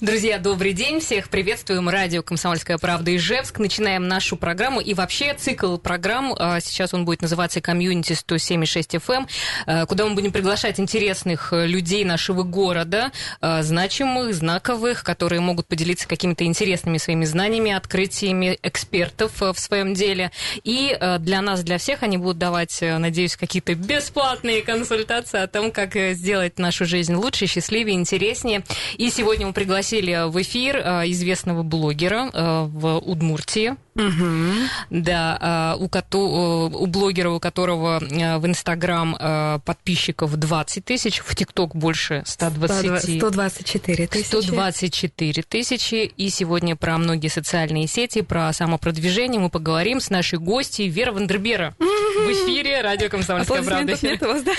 Друзья, 0.00 0.38
добрый 0.38 0.72
день. 0.72 0.98
Всех 1.00 1.28
приветствуем. 1.28 1.86
Радио 1.86 2.22
«Комсомольская 2.22 2.78
правда» 2.78 3.14
Ижевск. 3.14 3.58
Начинаем 3.58 4.08
нашу 4.08 4.38
программу. 4.38 4.80
И 4.80 4.94
вообще 4.94 5.34
цикл 5.34 5.76
программ, 5.76 6.34
а, 6.38 6.58
сейчас 6.60 6.94
он 6.94 7.04
будет 7.04 7.20
называться 7.20 7.60
«Комьюнити 7.60 8.12
107.6 8.14 8.96
FM», 8.96 9.28
а, 9.66 9.84
куда 9.84 10.06
мы 10.06 10.14
будем 10.14 10.32
приглашать 10.32 10.80
интересных 10.80 11.52
э, 11.52 11.66
людей 11.66 12.06
нашего 12.06 12.44
города, 12.44 13.12
а, 13.42 13.62
значимых, 13.62 14.34
знаковых, 14.34 15.04
которые 15.04 15.40
могут 15.42 15.66
поделиться 15.66 16.08
какими-то 16.08 16.44
интересными 16.44 16.96
своими 16.96 17.26
знаниями, 17.26 17.70
открытиями 17.70 18.58
экспертов 18.62 19.42
э, 19.42 19.52
в 19.52 19.58
своем 19.58 19.92
деле. 19.92 20.30
И 20.64 20.96
э, 20.98 21.18
для 21.18 21.42
нас, 21.42 21.62
для 21.62 21.76
всех 21.76 22.02
они 22.04 22.16
будут 22.16 22.38
давать, 22.38 22.78
надеюсь, 22.80 23.36
какие-то 23.36 23.74
бесплатные 23.74 24.62
консультации 24.62 25.42
о 25.42 25.46
том, 25.46 25.70
как 25.70 25.94
сделать 26.14 26.58
нашу 26.58 26.86
жизнь 26.86 27.12
лучше, 27.12 27.46
счастливее, 27.46 27.96
интереснее. 27.96 28.64
И 28.96 29.10
сегодня 29.10 29.46
мы 29.46 29.52
пригласим 29.52 29.89
пригласили 29.90 30.30
в 30.30 30.40
эфир 30.40 30.76
э, 30.76 31.10
известного 31.10 31.62
блогера 31.62 32.30
э, 32.32 32.62
в 32.64 32.98
Удмуртии. 32.98 33.76
Угу. 33.96 34.68
Да, 34.90 35.76
э, 35.78 35.82
у, 35.82 35.88
коту, 35.88 36.20
у 36.20 36.86
блогера, 36.86 37.30
у 37.30 37.40
которого 37.40 37.98
в 38.00 38.46
Инстаграм 38.46 39.60
подписчиков 39.64 40.36
20 40.36 40.84
тысяч, 40.84 41.20
в 41.20 41.34
ТикТок 41.34 41.74
больше 41.74 42.22
120. 42.26 43.18
124 43.18 44.06
тысячи. 44.06 44.26
124 44.26 45.42
тысячи. 45.42 46.12
И 46.16 46.30
сегодня 46.30 46.76
про 46.76 46.98
многие 46.98 47.28
социальные 47.28 47.86
сети, 47.86 48.22
про 48.22 48.52
самопродвижение 48.52 49.40
мы 49.40 49.50
поговорим 49.50 50.00
с 50.00 50.10
нашей 50.10 50.38
гостьей 50.38 50.88
Вера 50.88 51.12
Вандербера 51.12 51.74
в 52.20 52.32
эфире 52.32 52.80
радио 52.80 53.08
«Комсомольская 53.08 53.62
правда». 53.62 53.96
нет 54.02 54.22
у 54.22 54.26
вас, 54.26 54.42
да? 54.42 54.52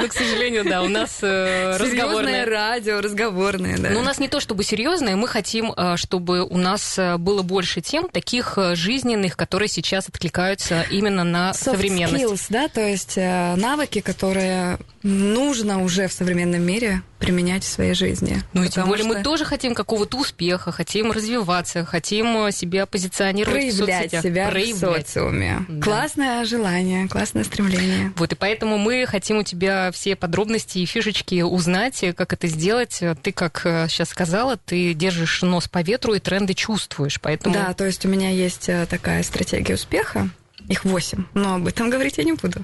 Ну, 0.00 0.08
к 0.08 0.12
сожалению, 0.12 0.64
да, 0.64 0.82
у 0.82 0.88
нас 0.88 1.18
разговорное. 1.22 2.46
радио, 2.46 3.00
разговорное, 3.00 3.78
да. 3.78 3.90
Ну, 3.90 4.00
у 4.00 4.02
нас 4.02 4.18
не 4.18 4.28
то 4.28 4.40
чтобы 4.40 4.64
серьезное, 4.64 5.16
мы 5.16 5.28
хотим, 5.28 5.72
чтобы 5.96 6.44
у 6.44 6.56
нас 6.56 6.98
было 7.18 7.42
больше 7.42 7.80
тем 7.80 8.08
таких 8.08 8.58
жизненных, 8.74 9.36
которые 9.36 9.68
сейчас 9.68 10.08
откликаются 10.08 10.84
именно 10.90 11.24
на 11.24 11.50
Soft 11.50 11.64
современность. 11.64 12.24
Skills, 12.24 12.46
да, 12.48 12.68
то 12.68 12.80
есть 12.80 13.16
навыки, 13.16 14.00
которые 14.00 14.78
нужно 15.02 15.82
уже 15.82 16.08
в 16.08 16.12
современном 16.12 16.62
мире 16.62 17.02
применять 17.18 17.64
в 17.64 17.68
своей 17.68 17.94
жизни. 17.94 18.42
Ну 18.52 18.62
и 18.62 18.68
тем 18.68 18.86
более 18.86 19.04
что... 19.04 19.14
мы 19.14 19.22
тоже 19.22 19.44
хотим 19.44 19.74
какого-то 19.74 20.18
успеха, 20.18 20.72
хотим 20.72 21.12
развиваться, 21.12 21.84
хотим 21.84 22.50
себя 22.52 22.86
позиционировать 22.86 23.74
проявлять 23.74 23.74
в 23.74 24.10
соцсетях. 24.10 24.22
себя 24.22 24.48
проявлять. 24.48 25.06
в 25.06 25.08
социуме. 25.08 25.66
Да. 25.68 25.84
Классное 25.84 26.44
желание, 26.44 27.08
классное 27.08 27.44
стремление. 27.44 28.12
Вот, 28.16 28.32
и 28.32 28.34
поэтому 28.34 28.78
мы 28.78 29.06
хотим 29.06 29.38
у 29.38 29.42
тебя 29.42 29.90
все 29.92 30.16
подробности 30.16 30.78
и 30.78 30.86
фишечки 30.86 31.42
узнать, 31.42 32.04
как 32.16 32.32
это 32.32 32.46
сделать. 32.46 33.02
Ты, 33.22 33.32
как 33.32 33.60
сейчас 33.88 34.08
сказала, 34.08 34.56
ты 34.56 34.94
держишь 34.94 35.42
нос 35.42 35.68
по 35.68 35.82
ветру 35.82 36.14
и 36.14 36.20
тренды 36.20 36.54
чувствуешь, 36.54 37.20
поэтому... 37.20 37.54
Да, 37.54 37.72
то 37.74 37.84
есть 37.84 38.04
у 38.04 38.08
меня 38.08 38.30
есть 38.30 38.68
э, 38.68 38.86
такая 38.88 39.22
стратегия 39.22 39.74
успеха, 39.74 40.28
их 40.68 40.84
восемь, 40.84 41.24
но 41.34 41.56
об 41.56 41.66
этом 41.66 41.90
говорить 41.90 42.18
я 42.18 42.24
не 42.24 42.34
буду. 42.34 42.60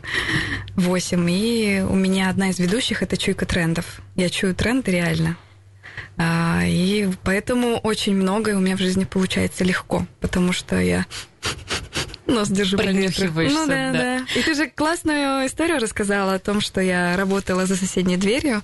Восемь. 0.77 1.28
И 1.30 1.83
у 1.88 1.94
меня 1.94 2.28
одна 2.28 2.50
из 2.50 2.58
ведущих– 2.58 3.02
это 3.05 3.16
чуйка 3.16 3.46
трендов. 3.46 4.00
Я 4.14 4.28
чую 4.28 4.55
тренды 4.55 4.92
реально. 4.92 5.36
А, 6.16 6.61
и 6.64 7.08
поэтому 7.24 7.78
очень 7.78 8.14
многое 8.14 8.56
у 8.56 8.61
меня 8.61 8.77
в 8.77 8.80
жизни 8.80 9.05
получается 9.05 9.64
легко, 9.64 10.06
потому 10.20 10.52
что 10.52 10.78
я 10.78 11.06
нос 12.27 12.48
держу 12.48 12.77
ветру. 12.77 13.28
Ну 13.34 13.66
да, 13.66 13.92
да, 13.92 13.92
да. 13.92 14.27
И 14.39 14.42
ты 14.42 14.55
же 14.55 14.68
классную 14.68 15.46
историю 15.46 15.80
рассказала 15.80 16.34
о 16.34 16.39
том, 16.39 16.61
что 16.61 16.80
я 16.80 17.17
работала 17.17 17.67
за 17.67 17.77
соседней 17.77 18.17
дверью, 18.17 18.62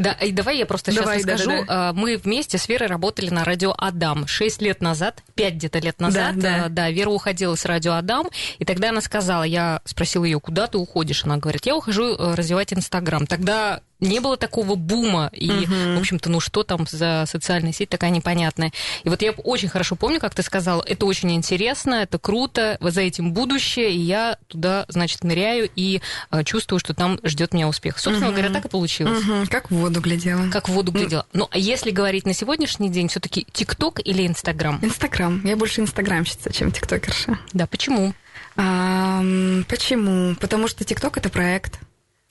да, 0.00 0.12
и 0.12 0.32
давай 0.32 0.58
я 0.58 0.66
просто 0.66 0.94
давай, 0.94 1.18
сейчас 1.18 1.40
расскажу. 1.40 1.50
Да, 1.50 1.66
да, 1.66 1.92
да. 1.92 1.92
Мы 1.92 2.16
вместе 2.16 2.58
с 2.58 2.68
Верой 2.68 2.88
работали 2.88 3.30
на 3.30 3.44
радио 3.44 3.74
Адам. 3.76 4.26
Шесть 4.26 4.62
лет 4.62 4.80
назад, 4.80 5.22
пять 5.34 5.54
где-то 5.54 5.78
лет 5.78 6.00
назад, 6.00 6.38
да, 6.38 6.62
да. 6.62 6.68
да, 6.68 6.90
Вера 6.90 7.10
уходила 7.10 7.54
с 7.54 7.64
радио 7.64 7.92
Адам, 7.92 8.28
и 8.58 8.64
тогда 8.64 8.90
она 8.90 9.00
сказала, 9.00 9.42
я 9.42 9.80
спросила 9.84 10.24
ее, 10.24 10.40
куда 10.40 10.66
ты 10.66 10.78
уходишь? 10.78 11.24
Она 11.24 11.36
говорит, 11.36 11.66
я 11.66 11.76
ухожу 11.76 12.14
э, 12.14 12.34
развивать 12.34 12.72
Инстаграм. 12.72 13.26
Тогда 13.26 13.82
не 14.00 14.20
было 14.20 14.36
такого 14.36 14.74
бума, 14.74 15.30
и, 15.32 15.50
угу. 15.50 15.96
в 15.96 15.98
общем-то, 15.98 16.30
ну 16.30 16.40
что 16.40 16.62
там 16.62 16.86
за 16.90 17.24
социальная 17.26 17.72
сеть 17.72 17.88
такая 17.88 18.10
непонятная. 18.10 18.72
И 19.04 19.08
вот 19.08 19.22
я 19.22 19.32
очень 19.32 19.68
хорошо 19.68 19.96
помню, 19.96 20.20
как 20.20 20.34
ты 20.34 20.42
сказал, 20.42 20.80
это 20.80 21.06
очень 21.06 21.32
интересно, 21.32 21.94
это 21.94 22.18
круто, 22.18 22.78
за 22.80 23.00
этим 23.02 23.32
будущее, 23.32 23.92
и 23.92 23.98
я 23.98 24.38
туда, 24.48 24.84
значит, 24.88 25.24
ныряю 25.24 25.68
и 25.74 26.00
э, 26.30 26.44
чувствую, 26.44 26.80
что 26.80 26.94
там 26.94 27.18
ждет 27.22 27.52
меня 27.52 27.68
успех. 27.68 27.98
Собственно 27.98 28.28
угу. 28.28 28.36
говоря, 28.36 28.52
так 28.52 28.64
и 28.64 28.68
получилось. 28.68 29.22
Угу. 29.22 29.46
Как 29.50 29.70
в 29.70 29.74
воду 29.74 30.00
глядела. 30.00 30.50
Как 30.50 30.68
в 30.68 30.72
воду 30.72 30.92
глядела. 30.92 31.26
Ну, 31.32 31.48
а 31.50 31.58
если 31.58 31.90
говорить 31.90 32.26
на 32.26 32.32
сегодняшний 32.32 32.88
день, 32.88 33.08
все-таки 33.08 33.46
ТикТок 33.52 34.00
или 34.04 34.26
Инстаграм? 34.26 34.78
Инстаграм. 34.82 35.40
Я 35.44 35.56
больше 35.56 35.80
инстаграмщица, 35.80 36.52
чем 36.52 36.72
тиктокерша. 36.72 37.38
Да, 37.52 37.66
почему? 37.66 38.14
А, 38.56 39.22
почему? 39.68 40.34
Потому 40.36 40.68
что 40.68 40.84
ТикТок 40.84 41.16
это 41.16 41.28
проект. 41.28 41.78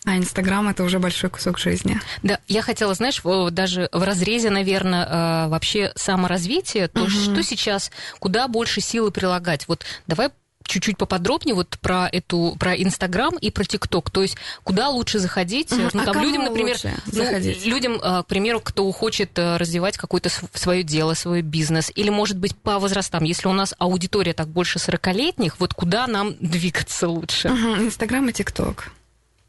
А 0.06 0.18
Инстаграм 0.18 0.68
это 0.70 0.84
уже 0.84 0.98
большой 1.00 1.30
кусок 1.30 1.60
жизни. 1.60 2.00
Да, 2.24 2.40
я 2.48 2.62
хотела, 2.62 2.94
знаешь, 2.94 3.22
даже 3.52 3.90
в 3.92 4.02
разрезе, 4.02 4.50
наверное, 4.50 5.08
а, 5.10 5.48
вообще 5.50 5.92
саморазвития, 5.96 6.88
то 6.88 7.02
угу. 7.02 7.10
что 7.10 7.44
сейчас, 7.44 7.92
куда 8.20 8.48
больше 8.48 8.80
силы 8.80 9.12
прилагать? 9.12 9.68
Вот 9.68 9.84
давай 10.08 10.30
чуть-чуть 10.70 10.98
поподробнее 10.98 11.56
вот 11.56 11.78
про 11.82 12.08
эту 12.12 12.56
про 12.59 12.76
Инстаграм 12.76 13.36
и 13.38 13.50
про 13.52 13.64
ТикТок. 13.66 14.09
То 14.12 14.22
есть 14.22 14.38
куда 14.64 14.90
лучше 14.90 15.20
заходить? 15.20 15.72
Uh-huh. 15.72 15.90
Ну, 15.94 16.06
там 16.06 16.18
а 16.18 16.22
людям, 16.22 16.44
например, 16.46 16.78
ну, 17.12 17.24
людям, 17.66 18.00
а, 18.02 18.24
к 18.24 18.28
примеру, 18.28 18.62
кто 18.62 18.90
хочет 18.92 19.38
э, 19.38 19.58
развивать 19.58 19.98
какое-то 19.98 20.30
свое 20.54 20.84
дело, 20.84 21.16
свой 21.16 21.42
бизнес, 21.42 21.92
или, 21.96 22.09
может 22.09 22.38
быть, 22.38 22.56
по 22.56 22.80
возрастам, 22.80 23.24
если 23.24 23.48
у 23.48 23.54
нас 23.54 23.74
аудитория 23.80 24.34
так 24.34 24.48
больше 24.48 24.78
40-летних, 24.78 25.59
вот 25.59 25.74
куда 25.74 26.08
нам 26.08 26.36
двигаться 26.40 27.09
лучше? 27.09 27.48
Инстаграм 27.48 28.26
uh-huh. 28.26 28.30
и 28.30 28.34
ТикТок. 28.34 28.92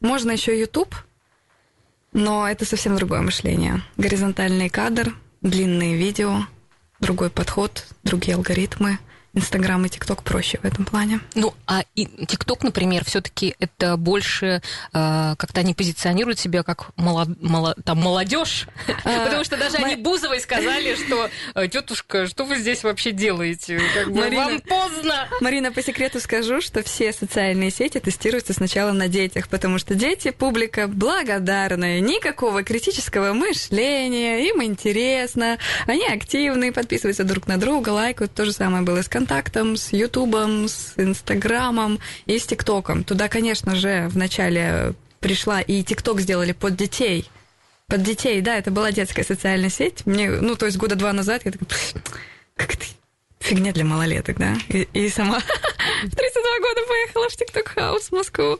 Можно 0.01 0.31
еще 0.31 0.59
YouTube, 0.59 0.93
но 2.11 2.47
это 2.49 2.65
совсем 2.65 2.95
другое 2.97 3.21
мышление. 3.21 3.81
Горизонтальный 3.97 4.69
кадр, 4.69 5.15
длинные 5.41 5.95
видео, 5.95 6.41
другой 6.99 7.29
подход, 7.29 7.87
другие 8.03 8.35
алгоритмы– 8.35 8.99
Инстаграм 9.33 9.83
и 9.85 9.89
ТикТок 9.89 10.23
проще 10.23 10.59
в 10.61 10.65
этом 10.65 10.85
плане. 10.85 11.21
Ну, 11.35 11.53
а 11.65 11.83
ТикТок, 11.95 12.63
например, 12.63 13.05
все-таки 13.05 13.55
это 13.59 13.95
больше 13.95 14.61
э, 14.93 15.35
как-то 15.37 15.61
они 15.61 15.73
позиционируют 15.73 16.39
себя 16.39 16.63
как 16.63 16.89
молод, 16.97 17.41
молод, 17.41 17.77
там, 17.85 17.99
молодежь. 17.99 18.67
Потому 19.03 19.43
что 19.43 19.57
даже 19.57 19.77
они 19.77 19.95
Бузовой 19.95 20.39
сказали, 20.41 20.95
что 21.05 21.29
«Э, 21.55 21.67
тетушка, 21.67 22.27
что 22.27 22.43
вы 22.43 22.57
здесь 22.57 22.83
вообще 22.83 23.11
делаете? 23.11 23.79
Как 23.95 24.11
бы 24.11 24.29
вам 24.29 24.61
поздно. 24.61 25.27
Марина, 25.39 25.71
по 25.71 25.81
секрету 25.81 26.19
скажу, 26.19 26.61
что 26.61 26.83
все 26.83 27.13
социальные 27.13 27.71
сети 27.71 27.99
тестируются 27.99 28.53
сначала 28.53 28.91
на 28.91 29.07
детях, 29.07 29.47
потому 29.47 29.77
что 29.77 29.95
дети 29.95 30.31
публика 30.31 30.87
благодарная, 30.87 31.99
никакого 31.99 32.63
критического 32.63 33.33
мышления, 33.33 34.47
им 34.47 34.63
интересно, 34.63 35.57
они 35.87 36.05
активные, 36.07 36.71
подписываются 36.71 37.23
друг 37.23 37.47
на 37.47 37.57
друга, 37.57 37.89
лайкают. 37.89 38.33
То 38.33 38.45
же 38.45 38.51
самое 38.51 38.83
было 38.83 39.01
с 39.01 39.07
ВКонтактом, 39.21 39.77
с 39.77 39.93
Ютубом, 39.93 40.67
с 40.67 40.93
Инстаграмом 40.97 41.99
и 42.25 42.39
с 42.39 42.45
ТикТоком. 42.45 43.03
Туда, 43.03 43.29
конечно 43.29 43.75
же, 43.75 44.07
вначале 44.09 44.93
пришла 45.19 45.61
и 45.61 45.83
ТикТок 45.83 46.21
сделали 46.21 46.53
под 46.53 46.75
детей. 46.75 47.29
Под 47.87 48.01
детей, 48.03 48.41
да, 48.41 48.57
это 48.57 48.71
была 48.71 48.91
детская 48.91 49.23
социальная 49.23 49.69
сеть. 49.69 50.05
Мне, 50.05 50.29
ну, 50.29 50.55
то 50.55 50.65
есть 50.65 50.77
года 50.77 50.95
два 50.95 51.13
назад 51.13 51.43
я 51.45 51.51
такая, 51.51 51.67
как 52.55 52.73
это 52.73 52.85
фигня 53.39 53.71
для 53.73 53.85
малолеток, 53.85 54.37
да? 54.39 54.55
И, 54.69 54.87
и 54.93 55.09
сама 55.09 55.39
в 56.03 56.15
32 56.15 56.15
года 56.59 56.81
поехала 56.87 57.29
в 57.29 57.35
ТикТок 57.35 57.67
Хаус 57.67 58.07
в 58.07 58.11
Москву. 58.13 58.57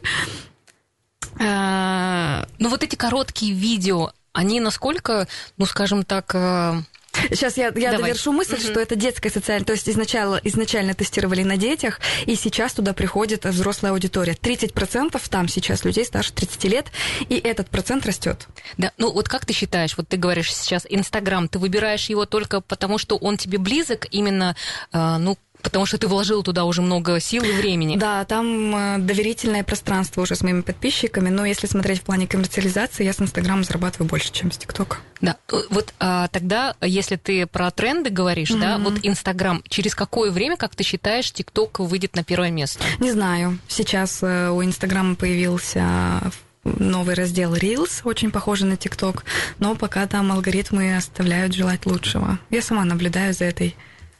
А... 1.40 2.46
Ну, 2.58 2.68
вот 2.68 2.84
эти 2.84 2.94
короткие 2.94 3.52
видео, 3.52 4.12
они 4.32 4.60
насколько, 4.60 5.26
ну, 5.56 5.66
скажем 5.66 6.04
так, 6.04 6.32
э, 6.34 6.82
Сейчас 7.30 7.56
я, 7.56 7.72
я 7.74 7.96
довершу 7.96 8.32
мысль, 8.32 8.54
угу. 8.54 8.62
что 8.62 8.80
это 8.80 8.96
детская 8.96 9.30
социальная, 9.30 9.64
то 9.64 9.72
есть 9.72 9.88
изначально, 9.88 10.40
изначально 10.44 10.94
тестировали 10.94 11.42
на 11.42 11.56
детях, 11.56 12.00
и 12.26 12.34
сейчас 12.36 12.72
туда 12.74 12.92
приходит 12.92 13.44
взрослая 13.44 13.92
аудитория. 13.92 14.32
30% 14.32 15.20
там 15.28 15.48
сейчас 15.48 15.84
людей 15.84 16.04
старше 16.04 16.32
30 16.32 16.64
лет, 16.64 16.86
и 17.28 17.38
этот 17.38 17.68
процент 17.70 18.06
растет. 18.06 18.48
Да, 18.76 18.92
ну 18.98 19.12
вот 19.12 19.28
как 19.28 19.46
ты 19.46 19.52
считаешь, 19.52 19.96
вот 19.96 20.08
ты 20.08 20.16
говоришь 20.16 20.54
сейчас 20.54 20.86
Инстаграм, 20.88 21.48
ты 21.48 21.58
выбираешь 21.58 22.06
его 22.06 22.26
только 22.26 22.60
потому, 22.60 22.98
что 22.98 23.16
он 23.16 23.36
тебе 23.36 23.58
близок, 23.58 24.06
именно, 24.10 24.56
э, 24.92 25.16
ну, 25.18 25.36
потому 25.62 25.86
что 25.86 25.98
ты 25.98 26.06
вложил 26.06 26.42
туда 26.42 26.64
уже 26.64 26.82
много 26.82 27.18
сил 27.20 27.42
и 27.44 27.52
времени. 27.52 27.96
Да, 27.96 28.24
там 28.24 28.74
э, 28.74 28.98
доверительное 28.98 29.64
пространство 29.64 30.22
уже 30.22 30.34
с 30.34 30.42
моими 30.42 30.60
подписчиками, 30.62 31.28
но 31.28 31.44
если 31.44 31.66
смотреть 31.66 32.00
в 32.00 32.02
плане 32.02 32.26
коммерциализации, 32.26 33.04
я 33.04 33.12
с 33.12 33.20
Инстаграма 33.20 33.62
зарабатываю 33.62 34.08
больше, 34.08 34.32
чем 34.32 34.50
с 34.50 34.58
ТикТока. 34.58 34.98
Да, 35.20 35.36
вот 35.70 35.94
а, 36.00 36.28
тогда, 36.28 36.74
если 36.80 37.16
ты 37.16 37.46
про 37.46 37.70
тренды 37.70 38.10
говоришь, 38.10 38.50
mm-hmm. 38.50 38.60
да, 38.60 38.78
вот 38.78 38.94
Инстаграм, 39.02 39.62
через 39.68 39.94
какое 39.94 40.30
время, 40.30 40.56
как 40.56 40.74
ты 40.74 40.82
считаешь, 40.82 41.30
ТикТок 41.30 41.78
выйдет 41.78 42.16
на 42.16 42.24
первое 42.24 42.50
место? 42.50 42.82
Не 42.98 43.12
знаю. 43.12 43.58
Сейчас 43.68 44.18
э, 44.22 44.50
у 44.50 44.62
Инстаграма 44.64 45.14
появился 45.14 46.20
новый 46.64 47.14
раздел 47.14 47.54
Reels, 47.54 48.02
очень 48.04 48.30
похожий 48.30 48.68
на 48.68 48.76
ТикТок, 48.76 49.24
но 49.58 49.74
пока 49.74 50.06
там 50.06 50.30
алгоритмы 50.32 50.96
оставляют 50.96 51.54
желать 51.54 51.86
лучшего. 51.86 52.38
Я 52.50 52.62
сама 52.62 52.84
наблюдаю 52.84 53.34
за 53.34 53.44
этой 53.46 53.74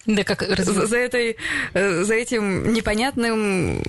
да, 0.06 0.24
как 0.24 0.42
за, 0.58 0.86
за, 0.86 0.96
этой, 0.96 1.36
э, 1.74 2.02
за 2.02 2.14
этим 2.14 2.72
непонятным 2.72 3.82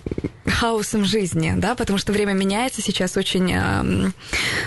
хаосом 0.46 1.04
жизни, 1.04 1.54
да, 1.58 1.76
потому 1.76 1.98
что 1.98 2.12
время 2.12 2.34
меняется, 2.34 2.82
сейчас 2.82 3.18
очень 3.18 3.52
э, 3.54 4.12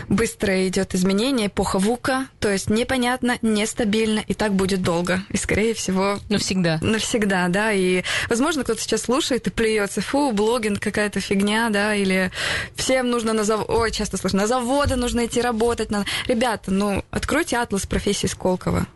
быстро 0.08 0.66
идет 0.66 0.94
изменение, 0.94 1.46
эпоха 1.46 1.78
ВУКа, 1.78 2.26
то 2.40 2.50
есть 2.50 2.68
непонятно, 2.70 3.38
нестабильно, 3.42 4.20
и 4.26 4.34
так 4.34 4.52
будет 4.52 4.82
долго, 4.82 5.22
и 5.30 5.36
скорее 5.36 5.74
всего... 5.74 6.18
Навсегда. 6.28 6.78
Навсегда, 6.82 7.48
да, 7.48 7.72
и, 7.72 8.02
возможно, 8.28 8.64
кто-то 8.64 8.80
сейчас 8.80 9.02
слушает 9.02 9.46
и 9.46 9.50
плюется, 9.50 10.00
фу, 10.00 10.32
блогинг 10.32 10.80
какая-то 10.80 11.20
фигня, 11.20 11.70
да, 11.70 11.94
или 11.94 12.30
всем 12.74 13.08
нужно 13.10 13.32
на 13.32 13.44
завод, 13.44 13.70
ой, 13.70 13.90
часто 13.90 14.16
слышно, 14.16 14.42
на 14.42 14.46
заводы 14.46 14.96
нужно 14.96 15.26
идти 15.26 15.40
работать, 15.40 15.90
на... 15.90 16.04
ребята, 16.26 16.70
ну, 16.70 17.04
откройте 17.10 17.56
атлас 17.58 17.86
профессии 17.86 18.26
Сколково, 18.26 18.86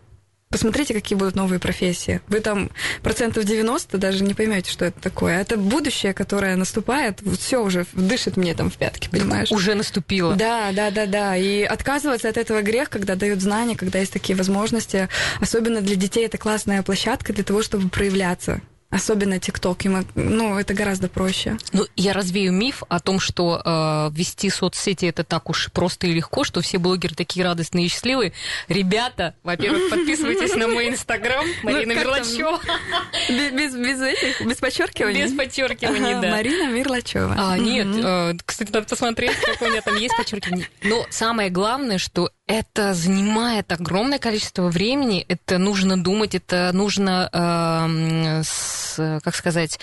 Посмотрите, 0.52 0.94
какие 0.94 1.16
будут 1.16 1.36
новые 1.36 1.60
профессии. 1.60 2.20
Вы 2.26 2.40
там 2.40 2.70
процентов 3.04 3.44
90 3.44 3.98
даже 3.98 4.24
не 4.24 4.34
поймете, 4.34 4.68
что 4.68 4.84
это 4.84 5.00
такое. 5.00 5.40
Это 5.40 5.56
будущее, 5.56 6.12
которое 6.12 6.56
наступает, 6.56 7.22
вот 7.22 7.38
все 7.38 7.62
уже 7.62 7.86
дышит 7.92 8.36
мне 8.36 8.52
там 8.54 8.68
в 8.68 8.76
пятки, 8.76 9.08
понимаешь? 9.08 9.52
Уже 9.52 9.76
наступило. 9.76 10.34
Да, 10.34 10.72
да, 10.72 10.90
да, 10.90 11.06
да. 11.06 11.36
И 11.36 11.62
отказываться 11.62 12.28
от 12.28 12.36
этого 12.36 12.62
грех, 12.62 12.90
когда 12.90 13.14
дают 13.14 13.40
знания, 13.40 13.76
когда 13.76 14.00
есть 14.00 14.12
такие 14.12 14.34
возможности. 14.34 15.08
Особенно 15.40 15.82
для 15.82 15.94
детей 15.94 16.26
это 16.26 16.36
классная 16.36 16.82
площадка 16.82 17.32
для 17.32 17.44
того, 17.44 17.62
чтобы 17.62 17.88
проявляться. 17.88 18.60
Особенно 18.90 19.38
ТикТок, 19.38 19.84
ну, 20.16 20.58
это 20.58 20.74
гораздо 20.74 21.08
проще. 21.08 21.56
Ну, 21.72 21.86
я 21.94 22.12
развею 22.12 22.52
миф 22.52 22.82
о 22.88 22.98
том, 22.98 23.20
что 23.20 23.62
э, 23.64 24.10
вести 24.12 24.50
соцсети 24.50 25.06
это 25.06 25.22
так 25.22 25.48
уж 25.48 25.70
просто 25.70 26.08
и 26.08 26.12
легко, 26.12 26.42
что 26.42 26.60
все 26.60 26.78
блогеры 26.78 27.14
такие 27.14 27.44
радостные 27.46 27.86
и 27.86 27.88
счастливые. 27.88 28.32
Ребята, 28.66 29.36
во-первых, 29.44 29.90
подписывайтесь 29.90 30.56
на 30.56 30.66
мой 30.66 30.88
инстаграм, 30.88 31.46
ну, 31.62 31.70
Марина 31.70 31.92
Мирлачева. 31.92 32.60
Без, 33.28 34.00
этих, 34.00 34.44
без 34.44 34.56
подчеркиваний? 34.56 35.22
Без 35.22 35.32
подчеркиваний, 35.32 36.20
да. 36.20 36.30
Марина 36.30 36.68
Мирлачева. 36.70 37.34
А, 37.38 37.58
нет, 37.58 37.86
э, 37.86 38.34
кстати, 38.44 38.72
надо 38.72 38.86
посмотреть, 38.86 39.36
какое 39.36 39.68
у 39.68 39.72
меня 39.72 39.82
там 39.82 39.96
есть 39.96 40.16
подчеркивание. 40.16 40.68
Но 40.82 41.06
самое 41.10 41.50
главное, 41.50 41.98
что 41.98 42.30
это 42.50 42.94
занимает 42.94 43.70
огромное 43.70 44.18
количество 44.18 44.68
времени, 44.70 45.24
это 45.28 45.58
нужно 45.58 46.02
думать, 46.02 46.34
это 46.34 46.72
нужно, 46.72 47.30
э, 47.32 48.42
с, 48.44 49.20
как 49.22 49.36
сказать, 49.36 49.78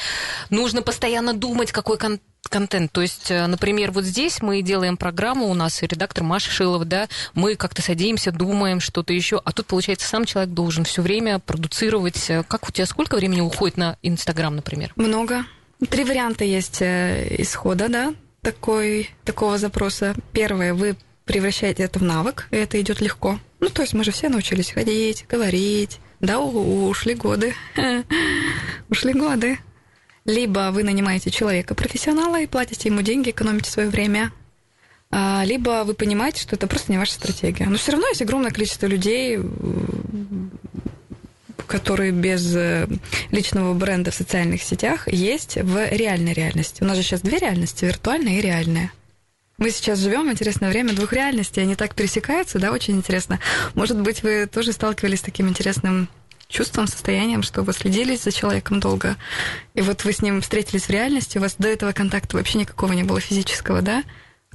нужно 0.49 0.81
постоянно 0.81 1.33
думать, 1.33 1.71
какой 1.71 1.97
контент 1.97 2.21
контент. 2.49 2.93
То 2.93 3.01
есть, 3.01 3.29
э, 3.29 3.45
например, 3.45 3.91
вот 3.91 4.05
здесь 4.05 4.41
мы 4.41 4.61
делаем 4.61 4.95
программу, 4.95 5.49
у 5.49 5.53
нас 5.53 5.81
редактор 5.81 6.23
Маша 6.23 6.49
Шилова, 6.49 6.85
да, 6.85 7.09
мы 7.33 7.55
как-то 7.55 7.81
садимся, 7.81 8.31
думаем 8.31 8.79
что-то 8.79 9.11
еще, 9.11 9.41
а 9.43 9.51
тут, 9.51 9.65
получается, 9.65 10.07
сам 10.07 10.23
человек 10.23 10.53
должен 10.53 10.85
все 10.85 11.01
время 11.01 11.39
продуцировать. 11.39 12.29
Э, 12.29 12.43
как 12.47 12.69
у 12.69 12.71
тебя, 12.71 12.85
сколько 12.85 13.15
времени 13.15 13.41
уходит 13.41 13.75
на 13.75 13.97
Инстаграм, 14.01 14.55
например? 14.55 14.93
Много. 14.95 15.45
Три 15.89 16.05
варианта 16.05 16.45
есть 16.45 16.81
э, 16.81 17.35
исхода, 17.37 17.89
да, 17.89 18.13
такой, 18.41 19.09
такого 19.25 19.57
запроса. 19.57 20.15
Первое, 20.31 20.73
вы 20.73 20.95
превращаете 21.27 21.83
это 21.83 21.99
в 21.99 22.03
навык, 22.03 22.47
и 22.51 22.55
это 22.55 22.81
идет 22.81 23.01
легко. 23.01 23.39
Ну, 23.59 23.69
то 23.69 23.81
есть 23.81 23.93
мы 23.93 24.03
же 24.03 24.11
все 24.11 24.29
научились 24.29 24.71
ходить, 24.71 25.25
говорить. 25.29 25.99
Да, 26.19 26.39
ушли 26.39 27.13
годы. 27.13 27.53
ушли 28.89 29.13
годы. 29.13 29.59
Либо 30.25 30.71
вы 30.71 30.83
нанимаете 30.83 31.29
человека, 31.29 31.75
профессионала, 31.75 32.41
и 32.41 32.47
платите 32.47 32.89
ему 32.89 33.01
деньги, 33.01 33.29
экономите 33.29 33.69
свое 33.69 33.89
время. 33.89 34.31
А, 35.09 35.43
либо 35.45 35.83
вы 35.85 35.93
понимаете, 35.93 36.41
что 36.41 36.55
это 36.55 36.67
просто 36.67 36.91
не 36.91 36.97
ваша 36.97 37.13
стратегия. 37.13 37.65
Но 37.65 37.77
все 37.77 37.93
равно 37.93 38.07
есть 38.07 38.21
огромное 38.21 38.51
количество 38.51 38.87
людей, 38.87 39.39
которые 41.67 42.11
без 42.11 42.55
э, 42.55 42.87
личного 43.31 43.73
бренда 43.73 44.11
в 44.11 44.15
социальных 44.15 44.63
сетях 44.63 45.07
есть 45.11 45.55
в 45.55 45.89
реальной 45.91 46.33
реальности. 46.33 46.83
У 46.83 46.85
нас 46.85 46.97
же 46.97 47.03
сейчас 47.03 47.21
две 47.21 47.37
реальности, 47.37 47.85
виртуальная 47.85 48.39
и 48.39 48.41
реальная. 48.41 48.91
Мы 49.57 49.71
сейчас 49.71 49.97
живем 49.97 50.31
интересное 50.31 50.69
время 50.69 50.93
двух 50.93 51.13
реальностей, 51.13 51.61
они 51.61 51.75
так 51.75 51.95
пересекаются, 51.95 52.59
да, 52.59 52.71
очень 52.71 52.95
интересно. 52.95 53.39
Может 53.73 53.99
быть, 53.99 54.21
вы 54.21 54.45
тоже 54.45 54.71
сталкивались 54.71 55.17
с 55.17 55.23
таким 55.23 55.49
интересным 55.49 56.09
чувством, 56.47 56.85
состоянием, 56.85 57.41
что 57.41 57.63
вы 57.63 57.73
следили 57.73 58.15
за 58.15 58.31
человеком 58.31 58.79
долго, 58.79 59.15
и 59.73 59.81
вот 59.81 60.03
вы 60.03 60.13
с 60.13 60.21
ним 60.21 60.41
встретились 60.43 60.83
в 60.83 60.91
реальности, 60.91 61.39
у 61.39 61.41
вас 61.41 61.55
до 61.57 61.69
этого 61.69 61.91
контакта 61.91 62.37
вообще 62.37 62.59
никакого 62.59 62.93
не 62.93 63.03
было 63.03 63.19
физического, 63.19 63.81
да? 63.81 64.03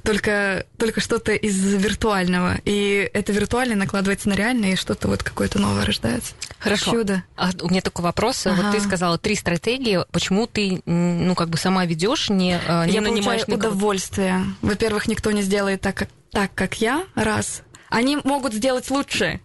Только, 0.03 0.65
только 0.77 1.01
что-то 1.01 1.33
из 1.33 1.57
виртуального. 1.59 2.59
И 2.65 3.09
это 3.13 3.31
виртуальное 3.31 3.75
накладывается 3.75 4.29
на 4.29 4.33
реальное, 4.33 4.73
и 4.73 4.75
что-то 4.75 5.07
вот 5.07 5.23
какое-то 5.23 5.59
новое 5.59 5.85
рождается. 5.85 6.35
Хорошо. 6.59 6.91
Чудо. 6.91 7.23
А 7.35 7.51
у 7.61 7.69
меня 7.69 7.81
такой 7.81 8.03
вопрос. 8.03 8.45
Ага. 8.45 8.61
Вот 8.61 8.71
ты 8.75 8.81
сказала 8.81 9.17
три 9.17 9.35
стратегии. 9.35 9.99
Почему 10.11 10.45
ты, 10.47 10.81
ну, 10.85 11.35
как 11.35 11.49
бы 11.49 11.57
сама 11.57 11.85
ведешь, 11.85 12.29
не, 12.29 12.59
а, 12.67 12.85
не 12.85 12.93
я 12.93 13.01
нанимаешь 13.01 13.47
никого? 13.47 13.69
удовольствие. 13.69 14.43
Во-первых, 14.61 15.07
никто 15.07 15.31
не 15.31 15.41
сделает 15.41 15.81
так, 15.81 15.95
как, 15.95 16.09
так, 16.31 16.53
как 16.53 16.81
я, 16.81 17.05
раз. 17.15 17.63
Они 17.89 18.17
могут 18.23 18.53
сделать 18.53 18.89
лучше. 18.89 19.39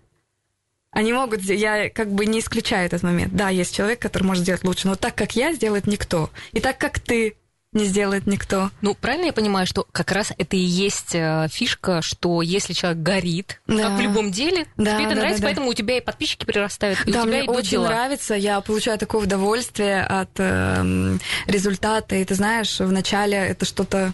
Они 0.91 1.13
могут, 1.13 1.43
я 1.43 1.91
как 1.91 2.11
бы 2.13 2.27
не 2.27 2.41
исключаю 2.41 2.87
этот 2.87 3.03
момент. 3.03 3.35
Да, 3.35 3.51
есть 3.51 3.77
человек, 3.77 4.01
который 4.01 4.25
может 4.25 4.43
сделать 4.43 4.65
лучше, 4.65 4.89
но 4.89 4.97
так, 4.97 5.15
как 5.15 5.37
я, 5.37 5.53
сделает 5.53 5.87
никто. 5.87 6.31
И 6.53 6.61
так, 6.61 6.79
как 6.79 6.99
ты 6.99 7.37
не 7.79 7.87
сделает 7.87 8.27
никто. 8.27 8.71
Ну, 8.83 8.95
правильно 8.95 9.27
я 9.27 9.33
понимаю, 9.33 9.67
что 9.67 9.87
как 9.91 10.13
раз 10.13 10.33
это 10.37 10.57
и 10.57 10.61
есть 10.61 11.15
э, 11.15 11.49
фишка, 11.51 12.03
что 12.03 12.43
если 12.43 12.73
человек 12.73 13.03
горит, 13.03 13.61
да. 13.67 13.85
как 13.85 13.99
в 13.99 14.01
любом 14.01 14.31
деле, 14.31 14.67
да, 14.77 14.95
тебе 14.97 15.07
это 15.07 15.15
да, 15.15 15.21
нравится, 15.21 15.43
да, 15.43 15.49
поэтому 15.49 15.67
да. 15.67 15.71
у 15.71 15.75
тебя 15.75 15.97
и 15.97 16.01
подписчики 16.01 16.45
прирастают, 16.45 17.01
и 17.07 17.13
да, 17.13 17.21
у 17.21 17.23
тебя 17.23 17.33
мне 17.33 17.45
идут 17.47 17.57
очень 17.57 17.71
дела. 17.71 17.89
нравится, 17.89 18.35
я 18.35 18.61
получаю 18.61 18.99
такое 18.99 19.23
удовольствие 19.23 20.03
от 20.03 20.31
э, 20.37 21.17
результата, 21.47 22.17
и 22.17 22.25
ты 22.25 22.35
знаешь, 22.35 22.79
вначале 22.81 23.37
это 23.37 23.65
что-то 23.65 24.13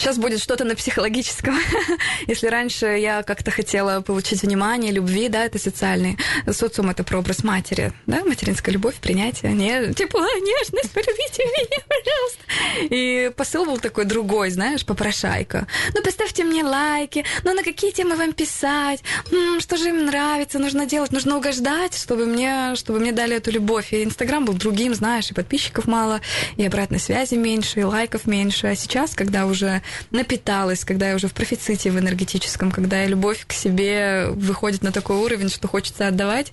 Сейчас 0.00 0.16
будет 0.16 0.40
что-то 0.40 0.64
на 0.64 0.76
психологическом. 0.76 1.58
Если 2.26 2.46
раньше 2.46 2.86
я 2.86 3.22
как-то 3.22 3.50
хотела 3.50 4.00
получить 4.00 4.42
внимание, 4.42 4.92
любви, 4.92 5.28
да, 5.28 5.44
это 5.44 5.58
социальный. 5.58 6.16
Социум— 6.50 6.88
это 6.90 7.04
прообраз 7.04 7.44
матери, 7.44 7.92
да, 8.06 8.24
материнская 8.24 8.72
любовь, 8.72 8.94
принятие, 8.94 9.52
не, 9.52 9.92
тепло, 9.92 10.22
нежность, 10.22 10.90
полюбите 10.92 11.44
меня, 11.44 11.84
пожалуйста. 11.86 12.94
И 12.94 13.30
посыл 13.36 13.66
был 13.66 13.76
такой 13.76 14.06
другой, 14.06 14.48
знаешь, 14.48 14.86
попрошайка. 14.86 15.66
Ну, 15.94 16.02
поставьте 16.02 16.44
мне 16.44 16.64
лайки, 16.64 17.26
ну, 17.44 17.52
на 17.52 17.62
какие 17.62 17.90
темы 17.90 18.16
вам 18.16 18.32
писать, 18.32 19.02
м-м, 19.30 19.60
что 19.60 19.76
же 19.76 19.90
им 19.90 20.06
нравится, 20.06 20.58
нужно 20.58 20.86
делать, 20.86 21.12
нужно 21.12 21.36
угождать, 21.36 21.94
чтобы 21.94 22.24
мне, 22.24 22.74
чтобы 22.74 23.00
мне 23.00 23.12
дали 23.12 23.36
эту 23.36 23.50
любовь. 23.50 23.92
И 23.92 24.02
Инстаграм 24.02 24.46
был 24.46 24.54
другим, 24.54 24.94
знаешь, 24.94 25.30
и 25.30 25.34
подписчиков 25.34 25.86
мало, 25.86 26.22
и 26.56 26.64
обратной 26.64 27.00
связи 27.00 27.34
меньше, 27.34 27.80
и 27.80 27.84
лайков 27.84 28.24
меньше. 28.24 28.68
А 28.68 28.74
сейчас, 28.74 29.14
когда 29.14 29.44
уже 29.44 29.82
напиталась, 30.10 30.84
когда 30.84 31.08
я 31.08 31.16
уже 31.16 31.28
в 31.28 31.34
профиците 31.34 31.90
в 31.90 31.98
энергетическом, 31.98 32.70
когда 32.70 33.02
я 33.02 33.06
любовь 33.06 33.44
к 33.46 33.52
себе 33.52 34.26
выходит 34.30 34.82
на 34.82 34.92
такой 34.92 35.16
уровень, 35.16 35.48
что 35.48 35.68
хочется 35.68 36.08
отдавать, 36.08 36.52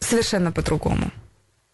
совершенно 0.00 0.52
по-другому 0.52 1.10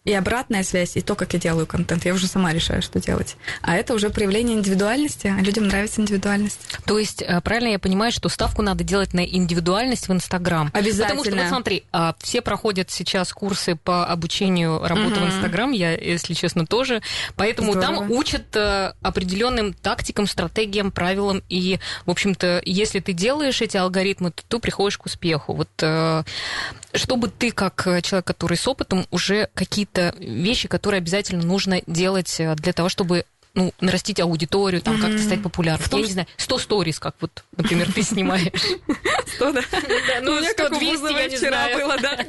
и 0.07 0.13
обратная 0.13 0.63
связь, 0.63 0.95
и 0.95 1.01
то, 1.01 1.15
как 1.15 1.33
я 1.33 1.39
делаю 1.39 1.67
контент. 1.67 2.05
Я 2.05 2.13
уже 2.13 2.27
сама 2.27 2.53
решаю, 2.53 2.81
что 2.81 3.01
делать. 3.01 3.35
А 3.61 3.75
это 3.75 3.93
уже 3.93 4.09
проявление 4.09 4.55
индивидуальности, 4.55 5.27
а 5.37 5.41
людям 5.41 5.67
нравится 5.67 5.99
индивидуальность. 5.99 6.61
То 6.85 6.97
есть, 6.97 7.21
э, 7.21 7.41
правильно 7.41 7.71
я 7.71 7.79
понимаю, 7.79 8.13
что 8.13 8.29
ставку 8.29 8.61
надо 8.61 8.85
делать 8.85 9.13
на 9.13 9.25
индивидуальность 9.25 10.07
в 10.07 10.13
Инстаграм? 10.13 10.69
Обязательно. 10.71 11.23
Потому 11.23 11.23
что, 11.25 11.35
вот 11.35 11.49
смотри, 11.49 11.83
а, 11.91 12.15
все 12.19 12.41
проходят 12.41 12.89
сейчас 12.89 13.33
курсы 13.33 13.75
по 13.75 14.05
обучению 14.05 14.79
работы 14.81 15.19
угу. 15.19 15.25
в 15.25 15.27
Инстаграм, 15.27 15.71
я, 15.73 15.93
если 15.93 16.33
честно, 16.33 16.65
тоже. 16.65 17.01
Поэтому 17.35 17.73
Здорово. 17.73 17.97
там 17.97 18.11
учат 18.11 18.55
э, 18.55 18.93
определенным 19.01 19.73
тактикам, 19.73 20.25
стратегиям, 20.25 20.91
правилам. 20.91 21.43
И, 21.49 21.79
в 22.05 22.11
общем-то, 22.11 22.61
если 22.63 23.01
ты 23.01 23.11
делаешь 23.11 23.61
эти 23.61 23.75
алгоритмы, 23.75 24.31
то 24.31 24.41
ты 24.47 24.59
приходишь 24.59 24.97
к 24.97 25.05
успеху. 25.05 25.53
Вот 25.53 25.69
э, 25.81 26.23
чтобы 26.93 27.27
ты, 27.27 27.51
как 27.51 27.83
человек, 28.03 28.25
который 28.25 28.55
с 28.55 28.65
опытом, 28.67 29.05
уже 29.11 29.49
какие-то 29.53 29.96
какие-то 29.97 30.15
вещи, 30.19 30.67
которые 30.67 30.99
обязательно 30.99 31.43
нужно 31.43 31.81
делать 31.87 32.35
э, 32.39 32.55
для 32.55 32.73
того, 32.73 32.89
чтобы 32.89 33.25
ну, 33.53 33.73
нарастить 33.81 34.19
аудиторию, 34.19 34.83
там, 34.83 34.95
mm-hmm. 34.95 35.01
как-то 35.01 35.19
стать 35.19 35.41
популярным. 35.41 35.89
Я 35.91 36.05
не 36.05 36.11
знаю, 36.11 36.27
100 36.37 36.57
сториз, 36.59 36.99
как 36.99 37.15
вот, 37.19 37.43
например, 37.55 37.91
ты 37.91 38.03
снимаешь. 38.03 38.51
100, 39.35 39.51
да? 39.53 39.61
Ну, 40.21 40.43
100, 40.43 40.69
200, 40.69 41.13
я 41.13 41.27
не 41.27 41.37
знаю. 41.37 41.77
было, 41.77 41.97
да. 41.99 42.19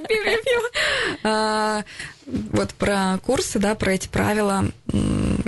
А, 1.23 1.85
вот 2.27 2.73
про 2.75 3.19
курсы, 3.25 3.59
да, 3.59 3.75
про 3.75 3.93
эти 3.93 4.09
правила. 4.09 4.71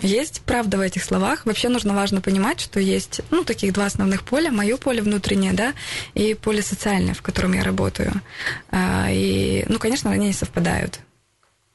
Есть 0.03 0.43
правда 0.43 0.77
в 0.77 0.81
этих 0.81 1.03
словах. 1.03 1.47
Вообще 1.47 1.69
нужно 1.69 1.95
важно 1.95 2.21
понимать, 2.21 2.61
что 2.61 2.79
есть, 2.79 3.23
ну, 3.31 3.45
таких 3.45 3.73
два 3.73 3.87
основных 3.87 4.23
поля. 4.23 4.51
Мое 4.51 4.77
поле 4.77 5.01
внутреннее, 5.01 5.53
да, 5.53 5.73
и 6.15 6.35
поле 6.35 6.61
социальное, 6.61 7.15
в 7.15 7.23
котором 7.23 7.55
я 7.55 7.63
работаю. 7.63 8.13
А, 8.71 9.09
и, 9.11 9.65
ну, 9.69 9.79
конечно, 9.79 10.11
они 10.11 10.29
не 10.29 10.33
совпадают. 10.35 11.01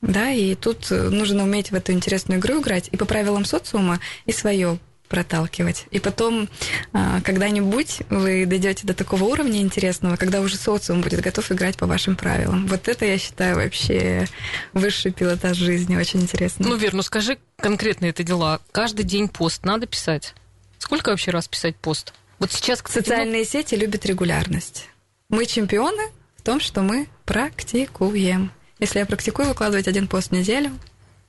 Да, 0.05 0.29
и 0.29 0.55
тут 0.55 0.91
нужно 0.91 1.43
уметь 1.43 1.71
в 1.71 1.75
эту 1.75 1.91
интересную 1.91 2.39
игру 2.39 2.61
играть 2.61 2.89
и 2.91 2.97
по 2.97 3.05
правилам 3.05 3.43
социума, 3.43 3.99
и 4.25 4.31
свое 4.31 4.79
проталкивать. 5.07 5.85
И 5.91 5.99
потом 5.99 6.49
а, 6.93 7.21
когда-нибудь 7.21 8.01
вы 8.09 8.45
дойдете 8.45 8.87
до 8.87 8.93
такого 8.93 9.23
уровня 9.25 9.61
интересного, 9.61 10.15
когда 10.15 10.41
уже 10.41 10.57
социум 10.57 11.01
будет 11.01 11.21
готов 11.21 11.51
играть 11.51 11.77
по 11.77 11.85
вашим 11.85 12.15
правилам. 12.15 12.67
Вот 12.67 12.87
это, 12.87 13.05
я 13.05 13.17
считаю, 13.17 13.55
вообще 13.55 14.27
высший 14.73 15.11
пилотаж 15.11 15.57
жизни. 15.57 15.95
Очень 15.95 16.21
интересно. 16.21 16.67
Ну, 16.67 16.75
Вер, 16.75 16.93
ну 16.93 17.01
скажи 17.01 17.37
конкретно 17.57 18.05
это 18.05 18.23
дела. 18.23 18.61
Каждый 18.71 19.03
день 19.03 19.29
пост 19.29 19.63
надо 19.63 19.85
писать? 19.85 20.33
Сколько 20.79 21.09
вообще 21.09 21.31
раз 21.31 21.47
писать 21.47 21.75
пост? 21.75 22.13
Вот 22.39 22.51
сейчас... 22.51 22.81
Кстати, 22.81 23.05
Социальные 23.05 23.41
ну... 23.41 23.47
сети 23.47 23.75
любят 23.75 24.05
регулярность. 24.05 24.89
Мы 25.29 25.45
чемпионы 25.45 26.11
в 26.35 26.41
том, 26.41 26.59
что 26.59 26.81
мы 26.81 27.07
практикуем. 27.25 28.51
Если 28.79 28.99
я 28.99 29.05
практикую 29.05 29.49
выкладывать 29.49 29.87
один 29.87 30.07
пост 30.07 30.29
в 30.29 30.31
неделю, 30.33 30.71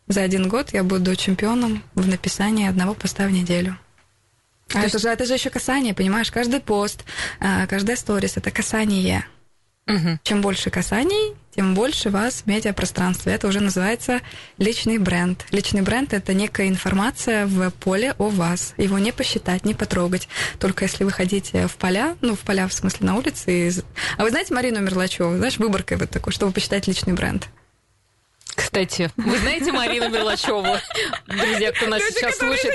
за 0.09 0.23
один 0.23 0.49
год 0.49 0.73
я 0.73 0.83
буду 0.83 1.15
чемпионом 1.17 1.83
в 1.95 2.07
написании 2.07 2.69
одного 2.69 2.95
поста 2.95 3.27
в 3.27 3.31
неделю. 3.31 3.79
А 4.75 4.83
это, 4.83 4.99
же, 4.99 5.09
это 5.09 5.25
же 5.25 5.35
еще 5.35 5.51
касание, 5.51 5.95
понимаешь? 5.95 6.31
Каждый 6.31 6.61
пост, 6.61 7.05
а, 7.39 7.67
каждая 7.67 7.97
сторис 7.97 8.37
это 8.37 8.51
касание. 8.51 9.27
Угу. 9.87 10.19
Чем 10.25 10.43
больше 10.43 10.71
касаний, 10.71 11.35
тем 11.55 11.75
больше 11.75 12.11
вас 12.11 12.43
в 12.43 12.47
медиапространстве. 12.47 13.33
Это 13.33 13.47
уже 13.47 13.61
называется 13.61 14.21
личный 14.59 14.99
бренд. 14.99 15.45
Личный 15.53 15.83
бренд– 15.83 16.13
это 16.15 16.35
некая 16.35 16.69
информация 16.69 17.47
в 17.47 17.71
поле 17.71 18.15
о 18.19 18.29
вас. 18.29 18.75
Его 18.77 18.99
не 18.99 19.13
посчитать, 19.13 19.65
не 19.65 19.75
потрогать. 19.75 20.29
Только 20.59 20.85
если 20.85 21.05
вы 21.05 21.13
ходите 21.13 21.69
в 21.69 21.77
поля, 21.77 22.17
ну, 22.21 22.35
в 22.35 22.41
поля 22.41 22.67
в 22.67 22.73
смысле 22.73 23.07
на 23.07 23.17
улице. 23.17 23.69
И... 23.69 23.73
А 24.19 24.25
вы 24.25 24.31
знаете 24.31 24.53
Марину 24.53 24.81
Мерлачеву? 24.81 25.37
Знаешь, 25.37 25.59
выборкой 25.59 25.99
вот 25.99 26.11
такой, 26.11 26.33
чтобы 26.33 26.53
посчитать 26.53 26.89
личный 26.89 27.15
бренд? 27.15 27.49
Кстати, 28.57 29.11
вы 29.17 29.39
знаете 29.39 29.71
Марину 29.71 30.09
Мерлачеву? 30.09 30.67
Друзья, 31.27 31.73
кто 31.73 31.87
нас 31.87 32.01
Люди, 32.01 32.15
сейчас 32.15 32.39
слушает, 32.39 32.75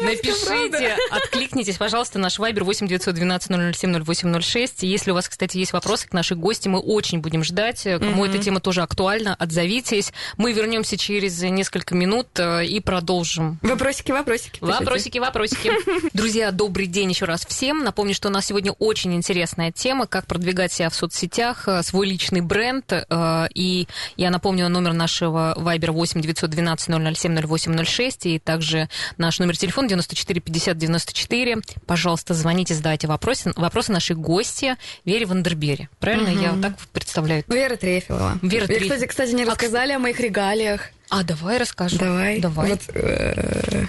напишите, 0.00 0.96
откликнитесь, 1.10 1.76
пожалуйста, 1.76 2.18
наш 2.18 2.38
вайбер 2.38 2.64
8 2.64 2.88
912 2.88 3.76
007 3.76 4.04
0806. 4.04 4.82
Если 4.82 5.10
у 5.10 5.14
вас, 5.14 5.28
кстати, 5.28 5.56
есть 5.58 5.72
вопросы 5.72 6.08
к 6.08 6.12
нашей 6.12 6.36
гости, 6.36 6.68
мы 6.68 6.80
очень 6.80 7.20
будем 7.20 7.44
ждать. 7.44 7.82
Кому 7.84 8.26
эта 8.26 8.38
тема 8.38 8.60
тоже 8.60 8.82
актуальна, 8.82 9.34
отзовитесь. 9.34 10.12
Мы 10.36 10.52
вернемся 10.52 10.96
через 10.96 11.40
несколько 11.42 11.94
минут 11.94 12.28
э, 12.38 12.66
и 12.66 12.80
продолжим. 12.80 13.58
Вопросики, 13.62 14.10
вопросики. 14.10 14.58
Вопросики, 14.60 15.18
вопросики. 15.18 15.72
Друзья, 16.12 16.50
добрый 16.50 16.86
день 16.86 17.10
еще 17.10 17.24
раз 17.26 17.46
всем. 17.46 17.84
Напомню, 17.84 18.14
что 18.14 18.28
у 18.28 18.30
нас 18.32 18.46
сегодня 18.46 18.72
очень 18.72 19.14
интересная 19.14 19.70
тема, 19.70 20.06
как 20.06 20.26
продвигать 20.26 20.72
себя 20.72 20.90
в 20.90 20.94
соцсетях, 20.94 21.68
э, 21.68 21.82
свой 21.82 22.08
личный 22.08 22.40
бренд. 22.40 22.92
Э, 22.92 23.46
и 23.54 23.86
я 24.16 24.30
напомню, 24.30 24.68
номер 24.72 24.92
нашего 24.92 25.54
Viber 25.56 25.92
8 25.92 26.20
912 26.20 27.16
007 27.16 27.46
0806 27.46 28.26
и 28.26 28.38
также 28.38 28.88
наш 29.18 29.38
номер 29.38 29.56
телефона 29.56 29.88
94 29.88 30.40
50 30.40 30.78
94. 30.78 31.58
Пожалуйста, 31.86 32.34
звоните, 32.34 32.74
задавайте 32.74 33.06
вопросы, 33.06 33.52
вопросы 33.56 33.92
нашей 33.92 34.16
гости 34.16 34.76
Вере 35.04 35.26
Вандербери. 35.26 35.88
Правильно? 36.00 36.32
Угу. 36.32 36.40
Я 36.40 36.62
так 36.62 36.78
представляю. 36.92 37.44
Вера 37.48 37.76
Трефилова. 37.76 38.38
Вера 38.42 38.66
Трефилова. 38.66 38.94
Кстати, 38.94 39.08
кстати, 39.08 39.30
не 39.32 39.44
а 39.44 39.46
рассказали 39.46 39.92
а... 39.92 39.96
о 39.96 39.98
моих 39.98 40.18
регалиях. 40.20 40.90
А, 41.10 41.22
давай 41.22 41.58
расскажем. 41.58 41.98
Давай. 41.98 42.40
Давай. 42.40 42.70
Вот, 42.70 42.80
э, 42.94 43.84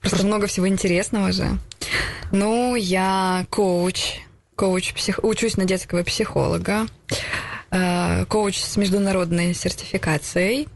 просто 0.00 0.24
много 0.24 0.46
всего 0.46 0.68
интересного 0.68 1.32
же. 1.32 1.58
Ну, 2.30 2.76
я 2.76 3.46
коуч, 3.50 4.20
коуч, 4.54 4.94
псих... 4.94 5.20
учусь 5.24 5.56
на 5.56 5.64
детского 5.64 6.04
психолога. 6.04 6.86
Э, 7.72 8.26
коуч 8.26 8.58
с 8.58 8.76
международной 8.76 9.54
сертификацией. 9.54 10.68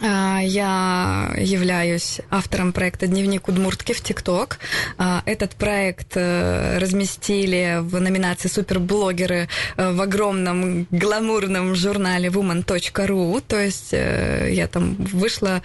Э, 0.00 0.38
я 0.44 1.34
являюсь 1.36 2.20
автором 2.30 2.72
проекта 2.72 3.08
«Дневник 3.08 3.48
Удмуртки» 3.48 3.92
в 3.92 4.00
ТикТок. 4.00 4.60
Э, 4.98 5.18
этот 5.26 5.56
проект 5.56 6.16
разместили 6.16 7.78
в 7.80 8.00
номинации 8.00 8.48
«Суперблогеры» 8.48 9.48
в 9.76 10.00
огромном 10.00 10.86
гламурном 10.92 11.74
журнале 11.74 12.28
woman.ru. 12.28 13.42
То 13.46 13.60
есть 13.60 13.92
я 13.92 14.68
там 14.68 14.94
вышла... 14.94 15.60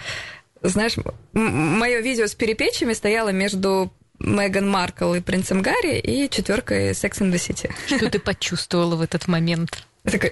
Знаешь, 0.64 0.96
мое 1.34 2.02
видео 2.02 2.26
с 2.26 2.34
перепечами 2.34 2.94
стояло 2.94 3.30
между 3.30 3.94
Меган 4.20 4.68
Маркл 4.68 5.14
и 5.14 5.22
принцем 5.22 5.62
Гарри 5.62 6.00
и 6.00 6.28
четверкой 6.32 6.92
Sex 6.92 7.22
and 7.22 7.32
the 7.32 7.36
City. 7.36 7.72
Что 7.86 8.10
ты 8.10 8.18
почувствовала 8.18 8.96
в 8.96 9.02
этот 9.02 9.28
момент? 9.28 9.86
Я 10.08 10.12
такая, 10.14 10.32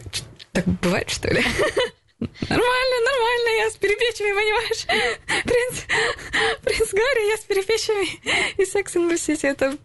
так 0.53 0.65
бывает, 0.65 1.09
что 1.09 1.27
ли? 1.33 1.43
Нормально, 2.41 2.95
нормально, 3.05 3.63
я 3.63 3.69
с 3.69 3.75
перепечами, 3.75 4.31
понимаешь? 4.31 4.85
Принц, 5.43 5.83
принц 6.63 6.91
Гарри, 6.91 7.29
я 7.29 7.37
с 7.37 7.41
перепечами. 7.41 8.07
И 8.57 8.63
Sex 8.63 8.95
and 8.95 9.11
the 9.11 9.15
City, 9.15 9.47
это 9.47 9.77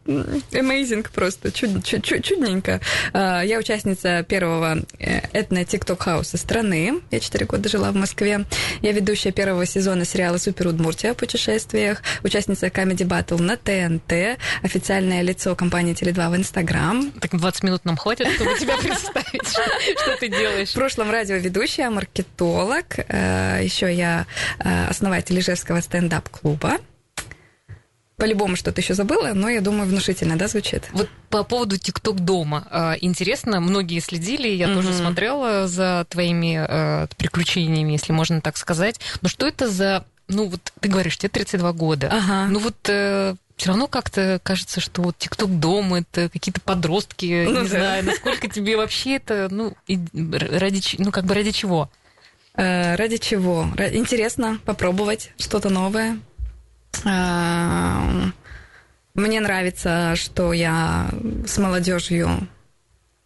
amazing 0.53 1.07
просто, 1.13 1.53
чуд, 1.53 1.85
чуд, 1.85 2.05
чуд, 2.05 2.25
чудненько. 2.25 2.81
А, 3.13 3.43
я 3.43 3.59
участница 3.59 4.25
первого 4.29 4.79
э, 4.99 5.21
этно-тикток-хауса 5.33 6.37
страны. 6.37 7.01
Я 7.11 7.21
четыре 7.21 7.47
года 7.47 7.69
жила 7.69 7.91
в 7.91 7.95
Москве. 7.95 8.45
Я 8.83 8.93
ведущая 8.93 9.33
первого 9.33 9.67
сезона 9.67 10.05
сериала 10.05 10.39
«Супер 10.39 10.69
Удмуртия» 10.69 11.13
о 11.13 11.15
путешествиях, 11.15 12.03
участница 12.23 12.67
Comedy 12.67 13.07
Battle 13.07 13.41
на 13.41 13.57
ТНТ, 13.57 14.39
официальное 14.63 15.23
лицо 15.23 15.55
компании 15.55 15.95
Теле2 15.95 16.31
в 16.31 16.37
Инстаграм. 16.37 17.11
Так 17.21 17.37
20 17.37 17.63
минут 17.65 17.85
нам 17.85 17.97
хватит, 17.97 18.29
чтобы 18.35 18.59
тебя 18.59 18.77
представить, 18.77 19.49
что 19.49 20.17
ты 20.19 20.29
делаешь. 20.29 20.71
В 20.71 20.75
прошлом 20.75 21.11
радиоведущая, 21.11 21.91
маркетолог 21.91 22.30
маркетолог. 22.31 22.85
Э, 23.09 23.61
Еще 23.63 23.93
я 23.93 24.27
э, 24.59 24.87
основатель 24.89 25.39
Ижевского 25.39 25.81
стендап-клуба. 25.81 26.79
По-любому 28.17 28.55
что-то 28.55 28.83
еще 28.83 28.93
забыла, 28.93 29.33
но 29.33 29.49
я 29.49 29.63
думаю, 29.63 29.89
внушительно, 29.89 30.37
да, 30.37 30.47
звучит? 30.47 30.91
Вот 30.93 31.09
по 31.31 31.43
поводу 31.43 31.79
ТикТок 31.79 32.21
дома. 32.21 32.67
Э, 32.71 32.95
интересно, 33.01 33.61
многие 33.61 34.01
следили, 34.01 34.49
я 34.49 34.67
mm-hmm. 34.67 34.75
тоже 34.75 34.93
смотрела 34.93 35.69
за 35.69 36.07
твоими 36.09 37.07
приключениями, 37.17 37.93
если 37.93 38.13
можно 38.13 38.41
так 38.41 38.57
сказать. 38.57 39.01
Но 39.23 39.29
что 39.29 39.47
это 39.47 39.69
за... 39.69 40.05
Ну, 40.29 40.49
вот 40.49 40.73
ты 40.81 40.89
говоришь, 40.89 41.19
тебе 41.19 41.29
32 41.31 41.73
года. 41.73 42.09
Ага. 42.13 42.47
Ну, 42.49 42.61
вот 42.61 42.77
все 43.61 43.69
равно 43.69 43.89
как-то 43.89 44.41
кажется, 44.43 44.81
что 44.81 45.03
вот 45.03 45.19
ТикТок 45.19 45.59
дом 45.59 45.93
это 45.93 46.31
какие-то 46.31 46.63
подростки, 46.63 47.45
ну, 47.45 47.63
не 47.63 47.69
да. 47.69 47.77
знаю, 47.77 48.05
насколько 48.07 48.49
тебе 48.49 48.77
вообще 48.79 49.17
это, 49.17 49.49
ну, 49.51 49.77
ради, 49.87 50.83
ну, 50.97 51.11
как 51.11 51.27
бы 51.27 51.35
ради 51.35 51.51
чего? 51.51 51.91
Э, 52.55 52.97
ради 52.97 53.17
чего? 53.17 53.69
Интересно 53.93 54.59
попробовать 54.65 55.33
что-то 55.39 55.69
новое. 55.69 56.19
Э, 57.05 58.31
мне 59.15 59.41
нравится, 59.41 60.15
что 60.17 60.53
я 60.53 61.11
с 61.47 61.59
молодежью. 61.59 62.49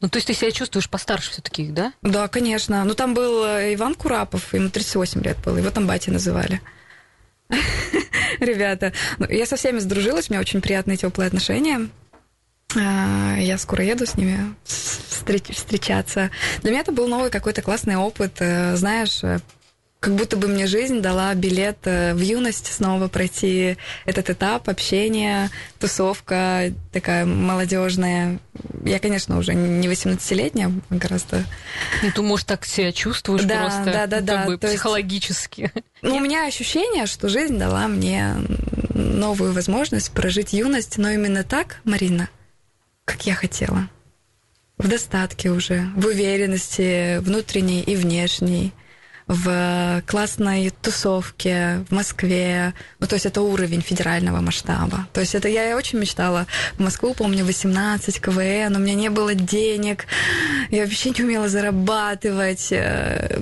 Ну, 0.00 0.08
то 0.08 0.16
есть 0.16 0.26
ты 0.26 0.34
себя 0.34 0.50
чувствуешь 0.50 0.90
постарше 0.90 1.30
все-таки, 1.30 1.68
да? 1.68 1.92
Да, 2.02 2.28
конечно. 2.28 2.84
Ну, 2.84 2.94
там 2.94 3.14
был 3.14 3.44
э, 3.44 3.74
Иван 3.74 3.94
Курапов, 3.94 4.52
ему 4.52 4.68
38 4.68 5.22
лет 5.22 5.38
было, 5.44 5.56
его 5.56 5.70
там 5.70 5.86
бати 5.86 6.10
называли. 6.10 6.60
Ребята, 8.40 8.92
ну, 9.18 9.26
я 9.28 9.46
со 9.46 9.56
всеми 9.56 9.78
сдружилась, 9.78 10.28
у 10.28 10.32
меня 10.32 10.40
очень 10.40 10.60
приятные 10.60 10.96
теплые 10.96 11.28
отношения. 11.28 11.88
Я 12.74 13.56
скоро 13.58 13.84
еду 13.84 14.06
с 14.06 14.16
ними 14.16 14.54
встречаться. 14.64 16.30
Для 16.62 16.70
меня 16.70 16.80
это 16.80 16.92
был 16.92 17.08
новый 17.08 17.30
какой-то 17.30 17.62
классный 17.62 17.96
опыт. 17.96 18.36
Э, 18.40 18.76
знаешь, 18.76 19.22
э, 19.22 19.40
как 20.00 20.16
будто 20.16 20.36
бы 20.36 20.48
мне 20.48 20.66
жизнь 20.66 21.00
дала 21.00 21.32
билет 21.34 21.78
э, 21.84 22.12
в 22.12 22.20
юность 22.20 22.70
снова 22.70 23.08
пройти 23.08 23.78
этот 24.04 24.28
этап 24.28 24.68
общения, 24.68 25.50
тусовка 25.78 26.74
такая 26.92 27.24
молодежная. 27.24 28.38
Я, 28.84 28.98
конечно, 28.98 29.38
уже 29.38 29.54
не 29.54 29.88
18-летняя, 29.88 30.70
а 30.90 30.94
гораздо... 30.94 31.44
Ну, 32.02 32.10
ты, 32.14 32.20
может, 32.20 32.46
так 32.46 32.66
себя 32.66 32.92
чувствуешь 32.92 33.44
да, 33.44 33.62
просто 33.62 33.84
да, 33.84 34.06
да, 34.06 34.20
да, 34.20 34.44
бы, 34.44 34.58
психологически. 34.58 35.60
Есть, 35.62 35.86
ну, 36.02 36.16
у 36.16 36.20
меня 36.20 36.46
ощущение, 36.46 37.06
что 37.06 37.30
жизнь 37.30 37.56
дала 37.58 37.88
мне 37.88 38.34
новую 38.92 39.54
возможность 39.54 40.10
прожить 40.10 40.52
юность, 40.52 40.98
но 40.98 41.08
именно 41.08 41.44
так, 41.44 41.80
Марина, 41.84 42.28
как 43.04 43.26
я 43.26 43.34
хотела 43.34 43.88
в 44.78 44.88
достатке 44.88 45.50
уже, 45.50 45.88
в 45.96 46.06
уверенности 46.06 47.18
внутренней 47.18 47.80
и 47.82 47.96
внешней, 47.96 48.72
в 49.26 50.02
классной 50.06 50.70
тусовке 50.82 51.84
в 51.88 51.94
Москве. 51.94 52.74
Ну, 52.98 53.06
то 53.06 53.14
есть 53.14 53.24
это 53.24 53.40
уровень 53.40 53.80
федерального 53.80 54.40
масштаба. 54.40 55.06
То 55.12 55.20
есть 55.20 55.34
это 55.34 55.48
я 55.48 55.76
очень 55.76 55.98
мечтала 55.98 56.46
в 56.74 56.80
Москву, 56.80 57.14
помню, 57.14 57.44
18 57.44 58.20
КВН, 58.20 58.76
у 58.76 58.78
меня 58.78 58.94
не 58.94 59.08
было 59.08 59.34
денег, 59.34 60.06
я 60.70 60.84
вообще 60.84 61.10
не 61.10 61.22
умела 61.22 61.48
зарабатывать. 61.48 62.70
Э, 62.72 63.40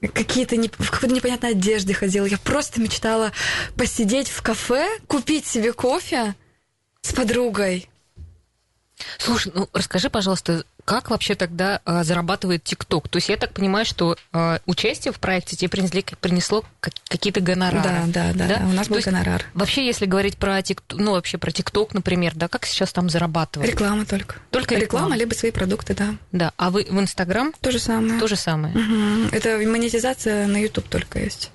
какие-то 0.00 0.56
не, 0.56 0.68
в 0.68 0.90
какой-то 0.90 1.14
непонятной 1.14 1.50
одежде 1.50 1.92
ходила. 1.92 2.26
Я 2.26 2.38
просто 2.38 2.80
мечтала 2.80 3.32
посидеть 3.76 4.28
в 4.28 4.40
кафе, 4.42 4.86
купить 5.08 5.46
себе 5.46 5.72
кофе 5.72 6.36
с 7.00 7.12
подругой. 7.12 7.88
Слушай, 9.18 9.52
ну 9.54 9.68
расскажи, 9.72 10.08
пожалуйста, 10.10 10.64
как 10.84 11.10
вообще 11.10 11.34
тогда 11.34 11.80
а, 11.84 12.04
зарабатывает 12.04 12.64
ТикТок? 12.64 13.08
То 13.08 13.16
есть 13.16 13.28
я 13.28 13.36
так 13.36 13.52
понимаю, 13.52 13.84
что 13.84 14.16
а, 14.32 14.60
участие 14.66 15.12
в 15.12 15.18
проекте 15.18 15.56
тебе 15.56 15.68
принесли, 15.68 16.04
принесло 16.20 16.64
какие-то 16.80 17.40
гонорары. 17.40 17.82
Да, 18.06 18.32
да, 18.32 18.32
да, 18.32 18.58
да? 18.58 18.66
у 18.66 18.72
нас 18.72 18.88
был 18.88 19.00
гонорар. 19.04 19.44
Вообще, 19.52 19.84
если 19.84 20.06
говорить 20.06 20.36
про 20.36 20.62
ТикТок, 20.62 20.98
ну 20.98 21.12
вообще 21.12 21.38
про 21.38 21.50
ТикТок, 21.50 21.92
например, 21.92 22.32
да, 22.34 22.48
как 22.48 22.64
сейчас 22.66 22.92
там 22.92 23.10
зарабатывать? 23.10 23.68
Реклама 23.68 24.06
только. 24.06 24.36
Только 24.50 24.76
реклама? 24.76 25.06
реклама, 25.06 25.16
либо 25.16 25.34
свои 25.34 25.50
продукты, 25.50 25.94
да. 25.94 26.14
Да, 26.32 26.52
а 26.56 26.70
вы 26.70 26.86
в 26.88 26.98
Инстаграм? 27.00 27.52
То 27.60 27.72
же 27.72 27.78
самое. 27.78 28.20
То 28.20 28.28
же 28.28 28.36
самое. 28.36 28.74
Угу. 28.74 29.34
Это 29.36 29.58
монетизация 29.58 30.46
на 30.46 30.56
YouTube 30.56 30.88
только 30.88 31.18
есть. 31.18 31.50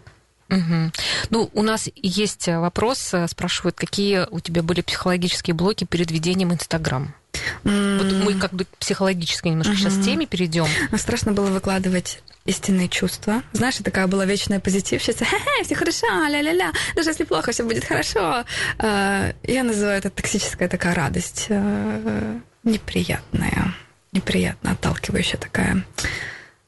Угу. 0.52 0.92
Ну, 1.30 1.50
у 1.54 1.64
нас 1.64 1.90
есть 1.96 2.48
вопрос, 2.48 3.14
спрашивают, 3.28 3.78
какие 3.78 4.28
у 4.30 4.40
тебя 4.40 4.62
были 4.62 4.82
психологические 4.82 5.54
блоки 5.54 5.86
перед 5.86 6.12
ведением 6.12 6.54
Инстаграм? 6.54 7.16
Mm. 7.64 7.98
Вот 7.98 8.26
мы 8.26 8.40
как 8.40 8.54
бы 8.54 8.66
психологически 8.78 9.48
немножко 9.48 9.74
mm-hmm. 9.74 9.78
сейчас 9.78 9.96
к 9.96 10.04
теме 10.04 10.26
перейдем. 10.26 10.68
Страшно 10.98 11.32
было 11.32 11.48
выкладывать 11.48 12.22
истинные 12.46 12.90
чувства. 12.90 13.44
Знаешь, 13.54 13.78
такая 13.78 14.08
была 14.08 14.26
вечная 14.26 14.60
позитивщица. 14.60 15.26
Хе-хе, 15.26 15.64
все 15.64 15.76
хорошо, 15.76 16.08
ля-ля-ля. 16.28 16.72
Даже 16.96 17.12
если 17.12 17.24
плохо, 17.24 17.52
все 17.52 17.64
будет 17.64 17.86
хорошо. 17.86 18.44
А, 18.80 19.34
я 19.44 19.64
называю 19.64 19.98
это 19.98 20.10
токсическая 20.10 20.68
такая 20.68 20.96
радость. 20.96 21.48
А, 21.50 22.40
неприятная, 22.64 23.76
неприятно 24.12 24.72
отталкивающая 24.72 25.40
такая. 25.40 25.86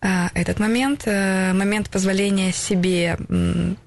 А, 0.06 0.30
этот 0.34 0.60
момент, 0.60 1.04
э, 1.06 1.54
момент 1.54 1.90
позволения 1.90 2.52
себе 2.52 3.18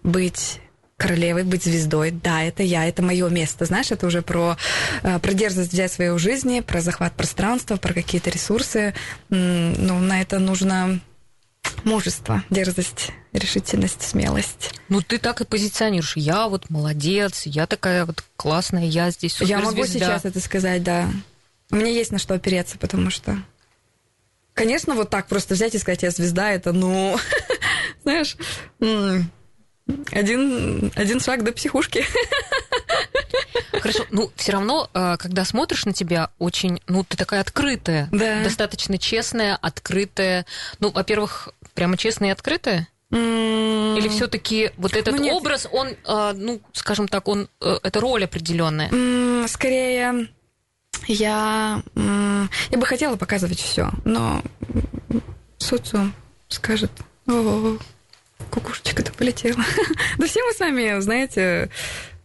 быть 0.03 0.61
королевой, 0.97 1.45
быть 1.45 1.65
звездой. 1.65 2.11
Да, 2.11 2.43
это 2.43 2.63
я, 2.63 2.87
это 2.87 3.03
мое 3.03 3.29
место. 3.29 3.67
Знаешь, 3.67 3.91
это 3.91 4.07
уже 4.07 4.23
про, 4.23 4.57
э, 5.03 5.19
про 5.19 5.35
дерзость 5.35 5.75
взять 5.75 5.93
свою 5.93 6.19
жизни, 6.19 6.61
про 6.61 6.81
захват 6.81 7.13
пространства, 7.13 7.77
про 7.77 7.93
какие-то 7.93 8.31
ресурсы. 8.31 8.95
Ну, 9.29 9.99
на 9.99 10.23
это 10.23 10.39
нужно 10.39 11.01
мужество, 11.85 12.43
дерзость, 12.49 13.11
решительность, 13.35 14.01
смелость. 14.01 14.73
Ну, 14.89 15.03
ты 15.03 15.19
так 15.19 15.43
и 15.43 15.45
позиционируешь. 15.45 16.17
Я 16.17 16.49
вот 16.49 16.71
молодец, 16.71 17.43
я 17.45 17.67
такая 17.67 18.07
вот 18.07 18.25
классная, 18.37 18.87
я 18.87 19.11
здесь 19.11 19.35
суперзвезда. 19.35 19.63
Я 19.63 19.71
могу 19.71 19.87
сейчас 19.87 20.25
это 20.25 20.41
сказать, 20.41 20.83
да. 20.83 21.11
У 21.71 21.77
меня 21.77 21.91
есть 21.91 22.11
на 22.11 22.19
что 22.19 22.33
опереться, 22.33 22.79
потому 22.79 23.11
что... 23.11 23.37
Конечно, 24.57 24.95
вот 24.95 25.11
так 25.11 25.27
просто 25.27 25.53
взять 25.53 25.75
и 25.75 25.79
сказать, 25.79 26.03
я 26.03 26.11
звезда, 26.11 26.51
это, 26.51 26.73
ну, 26.73 27.19
знаешь, 28.05 28.39
один, 30.11 30.91
один 30.95 31.21
шаг 31.21 31.45
до 31.45 31.53
психушки. 31.53 32.07
Хорошо, 33.73 34.07
ну 34.11 34.33
все 34.35 34.53
равно, 34.53 34.89
э, 34.95 35.17
когда 35.19 35.45
смотришь 35.45 35.85
на 35.85 35.93
тебя, 35.93 36.31
очень, 36.39 36.81
ну 36.89 37.05
ты 37.05 37.19
такая 37.19 37.43
открытая, 37.43 38.09
да. 38.11 38.43
достаточно 38.43 38.97
честная, 38.97 39.57
открытая. 39.57 40.47
Ну, 40.79 40.91
во-первых, 40.91 41.51
прямо 41.75 41.99
честная 41.99 42.31
и 42.31 42.33
открытая. 42.33 42.89
Или 43.11 44.09
все-таки 44.09 44.71
вот 44.79 44.95
этот 44.97 45.19
ну, 45.19 45.37
образ, 45.37 45.69
он, 45.71 45.89
э, 45.89 46.33
ну, 46.35 46.63
скажем 46.73 47.09
так, 47.09 47.29
он 47.29 47.51
э, 47.61 47.77
это 47.83 48.01
роль 48.01 48.25
определенная? 48.25 48.89
Скорее, 49.49 50.29
я, 51.07 51.83
я 51.95 52.79
бы 52.79 52.87
хотела 52.87 53.17
показывать 53.17 53.61
все, 53.61 53.91
но 54.05 54.43
социум 55.59 56.15
скажет, 56.49 56.91
о, 57.29 57.79
Кукушечка-то 58.51 59.13
полетела. 59.13 59.57
да 60.19 60.27
все 60.27 60.43
мы 60.45 60.53
с 60.53 60.61
вами, 60.61 61.01
знаете, 61.01 61.71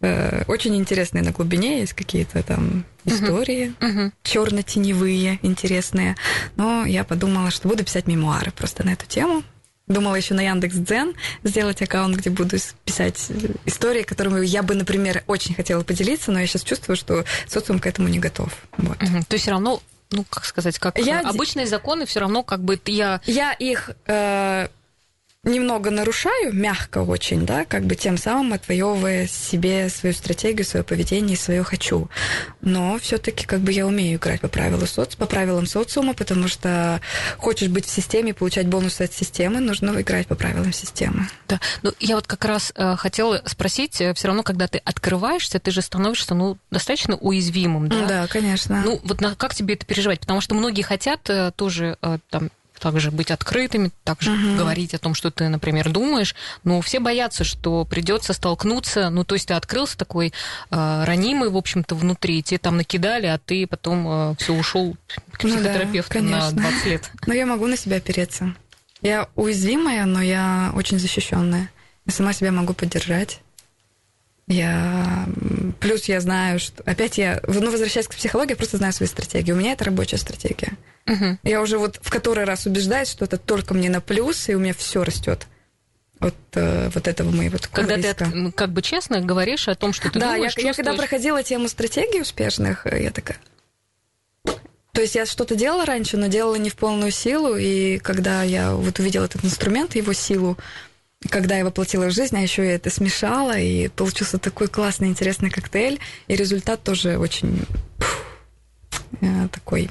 э, 0.01 0.43
очень 0.47 0.75
интересные 0.75 1.23
на 1.23 1.31
глубине 1.31 1.79
есть 1.79 1.93
какие-то 1.93 2.43
там 2.43 2.85
истории, 3.05 3.73
uh-huh. 3.79 4.11
черно-теневые, 4.23 5.39
интересные. 5.41 6.15
Но 6.57 6.85
я 6.85 7.03
подумала, 7.03 7.49
что 7.49 7.69
буду 7.69 7.83
писать 7.83 8.07
мемуары 8.07 8.51
просто 8.51 8.85
на 8.85 8.91
эту 8.91 9.05
тему. 9.07 9.43
Думала 9.91 10.15
еще 10.15 10.33
на 10.33 10.41
Яндекс 10.41 10.75
Дзен 10.75 11.13
сделать 11.43 11.81
аккаунт, 11.81 12.15
где 12.15 12.29
буду 12.29 12.57
писать 12.85 13.27
истории, 13.65 14.03
которыми 14.03 14.45
я 14.45 14.63
бы, 14.63 14.73
например, 14.73 15.23
очень 15.27 15.53
хотела 15.53 15.83
поделиться, 15.83 16.31
но 16.31 16.39
я 16.39 16.47
сейчас 16.47 16.63
чувствую, 16.63 16.95
что 16.95 17.25
социум 17.47 17.79
к 17.79 17.87
этому 17.87 18.07
не 18.07 18.19
готов. 18.19 18.53
Вот. 18.77 19.01
Угу. 19.01 19.23
То 19.27 19.33
есть 19.33 19.43
все 19.43 19.51
равно, 19.51 19.81
ну 20.11 20.23
как 20.29 20.45
сказать, 20.45 20.79
как 20.79 20.97
я... 20.97 21.19
обычные 21.19 21.67
законы, 21.67 22.05
все 22.05 22.21
равно 22.21 22.43
как 22.43 22.63
бы 22.63 22.79
я. 22.85 23.21
Я 23.25 23.51
их 23.53 23.91
э, 24.07 24.69
немного 25.43 25.89
нарушаю, 25.89 26.53
мягко 26.53 26.99
очень, 26.99 27.47
да, 27.47 27.65
как 27.65 27.85
бы 27.85 27.95
тем 27.95 28.17
самым 28.17 28.53
отвоевывая 28.53 29.25
себе 29.25 29.89
свою 29.89 30.13
стратегию, 30.13 30.63
свое 30.65 30.83
поведение 30.83 31.33
и 31.33 31.39
свое 31.39 31.63
хочу. 31.63 32.09
Но 32.61 32.99
все-таки 32.99 33.47
как 33.47 33.61
бы 33.61 33.71
я 33.71 33.87
умею 33.87 34.19
играть 34.19 34.39
по 34.41 34.47
правилам, 34.47 34.85
соци... 34.85 35.17
по 35.17 35.25
правилам 35.25 35.65
социума, 35.65 36.13
потому 36.13 36.47
что 36.47 37.01
хочешь 37.37 37.69
быть 37.69 37.87
в 37.87 37.89
системе, 37.89 38.35
получать 38.35 38.67
бонусы 38.67 39.01
от 39.01 39.13
системы, 39.13 39.61
нужно 39.61 39.99
играть 39.99 40.27
по 40.27 40.35
правилам 40.35 40.73
системы. 40.73 41.27
Да, 41.47 41.59
ну 41.81 41.91
я 41.99 42.15
вот 42.15 42.27
как 42.27 42.45
раз 42.45 42.71
э, 42.75 42.95
хотела 42.95 43.41
спросить, 43.45 43.99
э, 43.99 44.13
все 44.13 44.27
равно, 44.27 44.43
когда 44.43 44.67
ты 44.67 44.77
открываешься, 44.77 45.59
ты 45.59 45.71
же 45.71 45.81
становишься, 45.81 46.35
ну, 46.35 46.59
достаточно 46.69 47.15
уязвимым, 47.15 47.87
да? 47.87 48.05
Да, 48.05 48.27
конечно. 48.27 48.83
Ну, 48.85 49.01
вот 49.03 49.21
на, 49.21 49.33
как 49.33 49.55
тебе 49.55 49.73
это 49.73 49.87
переживать? 49.87 50.19
Потому 50.19 50.39
что 50.39 50.53
многие 50.53 50.83
хотят 50.83 51.27
э, 51.31 51.51
тоже 51.55 51.97
э, 52.03 52.19
там 52.29 52.51
также 52.81 53.11
быть 53.11 53.31
открытыми, 53.31 53.91
также 54.03 54.31
угу. 54.31 54.57
говорить 54.57 54.93
о 54.93 54.97
том, 54.97 55.13
что 55.13 55.29
ты, 55.29 55.47
например, 55.47 55.89
думаешь. 55.89 56.35
Но 56.63 56.81
все 56.81 56.99
боятся, 56.99 57.43
что 57.43 57.85
придется 57.85 58.33
столкнуться. 58.33 59.09
Ну, 59.09 59.23
то 59.23 59.35
есть 59.35 59.47
ты 59.47 59.53
открылся 59.53 59.97
такой 59.97 60.33
э, 60.71 61.03
ранимый, 61.05 61.49
в 61.49 61.57
общем-то, 61.57 61.95
внутри, 61.95 62.41
тебе 62.41 62.57
там 62.57 62.77
накидали, 62.77 63.27
а 63.27 63.37
ты 63.37 63.67
потом 63.67 64.31
э, 64.31 64.35
все 64.39 64.53
ушел 64.53 64.97
к 65.31 65.37
психотерапевту 65.37 66.21
ну, 66.21 66.31
да, 66.31 66.51
на 66.51 66.51
20 66.51 66.85
лет. 66.87 67.11
Но 67.27 67.33
я 67.33 67.45
могу 67.45 67.67
на 67.67 67.77
себя 67.77 67.97
опереться. 67.97 68.55
Я 69.01 69.29
уязвимая, 69.35 70.05
но 70.05 70.21
я 70.21 70.71
очень 70.75 70.99
защищенная. 70.99 71.71
Я 72.05 72.13
сама 72.13 72.33
себя 72.33 72.51
могу 72.51 72.73
поддержать. 72.73 73.39
Я... 74.51 75.25
Плюс 75.79 76.05
я 76.05 76.19
знаю, 76.19 76.59
что... 76.59 76.83
Опять 76.83 77.17
я... 77.17 77.41
Ну, 77.47 77.71
возвращаясь 77.71 78.07
к 78.07 78.15
психологии, 78.15 78.51
я 78.51 78.55
просто 78.57 78.77
знаю 78.77 78.93
свои 78.93 79.07
стратегии. 79.07 79.51
У 79.51 79.55
меня 79.55 79.71
это 79.71 79.85
рабочая 79.85 80.17
стратегия. 80.17 80.73
Угу. 81.07 81.39
Я 81.43 81.61
уже 81.61 81.77
вот 81.77 81.99
в 82.01 82.09
который 82.11 82.43
раз 82.43 82.65
убеждаюсь, 82.65 83.09
что 83.09 83.25
это 83.25 83.37
только 83.37 83.73
мне 83.73 83.89
на 83.89 84.01
плюс, 84.01 84.49
и 84.49 84.55
у 84.55 84.59
меня 84.59 84.73
все 84.73 85.03
растет 85.03 85.47
от 86.19 86.35
э, 86.53 86.89
вот 86.93 87.07
этого 87.07 87.31
моего 87.31 87.57
такого 87.57 87.87
Когда 87.87 87.95
риска. 87.95 88.25
ты 88.25 88.51
как 88.51 88.71
бы 88.71 88.81
честно 88.81 89.21
говоришь 89.21 89.67
о 89.67 89.75
том, 89.75 89.91
что 89.91 90.11
ты 90.11 90.19
да, 90.19 90.33
думаешь, 90.33 90.53
я, 90.57 90.67
я 90.67 90.73
когда 90.73 90.93
проходила 90.93 91.41
тему 91.41 91.67
стратегий 91.67 92.21
успешных, 92.21 92.85
э, 92.85 93.03
я 93.03 93.11
такая... 93.11 93.37
То 94.91 95.01
есть 95.01 95.15
я 95.15 95.25
что-то 95.25 95.55
делала 95.55 95.85
раньше, 95.85 96.17
но 96.17 96.27
делала 96.27 96.55
не 96.55 96.69
в 96.69 96.75
полную 96.75 97.11
силу, 97.11 97.55
и 97.55 97.97
когда 97.99 98.43
я 98.43 98.73
вот 98.73 98.99
увидела 98.99 99.25
этот 99.25 99.43
инструмент, 99.43 99.95
его 99.95 100.13
силу, 100.13 100.57
когда 101.29 101.57
я 101.57 101.65
воплотила 101.65 102.05
в 102.05 102.11
жизнь, 102.11 102.35
а 102.35 102.41
еще 102.41 102.65
я 102.65 102.75
это 102.75 102.89
смешала, 102.89 103.57
и 103.57 103.87
получился 103.89 104.37
такой 104.37 104.67
классный, 104.67 105.07
интересный 105.07 105.49
коктейль, 105.49 105.99
и 106.27 106.35
результат 106.35 106.83
тоже 106.83 107.17
очень 107.17 107.65
пух, 107.97 108.25
э, 109.21 109.47
такой 109.51 109.89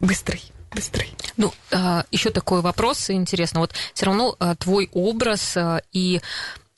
быстрый 0.00 0.42
быстрый. 0.74 1.14
Ну, 1.36 1.54
а, 1.70 2.04
еще 2.10 2.30
такой 2.30 2.60
вопрос 2.60 3.08
интересно. 3.08 3.60
Вот 3.60 3.72
все 3.94 4.06
равно 4.06 4.34
а, 4.40 4.56
твой 4.56 4.90
образ 4.92 5.56
а, 5.56 5.82
и 5.92 6.20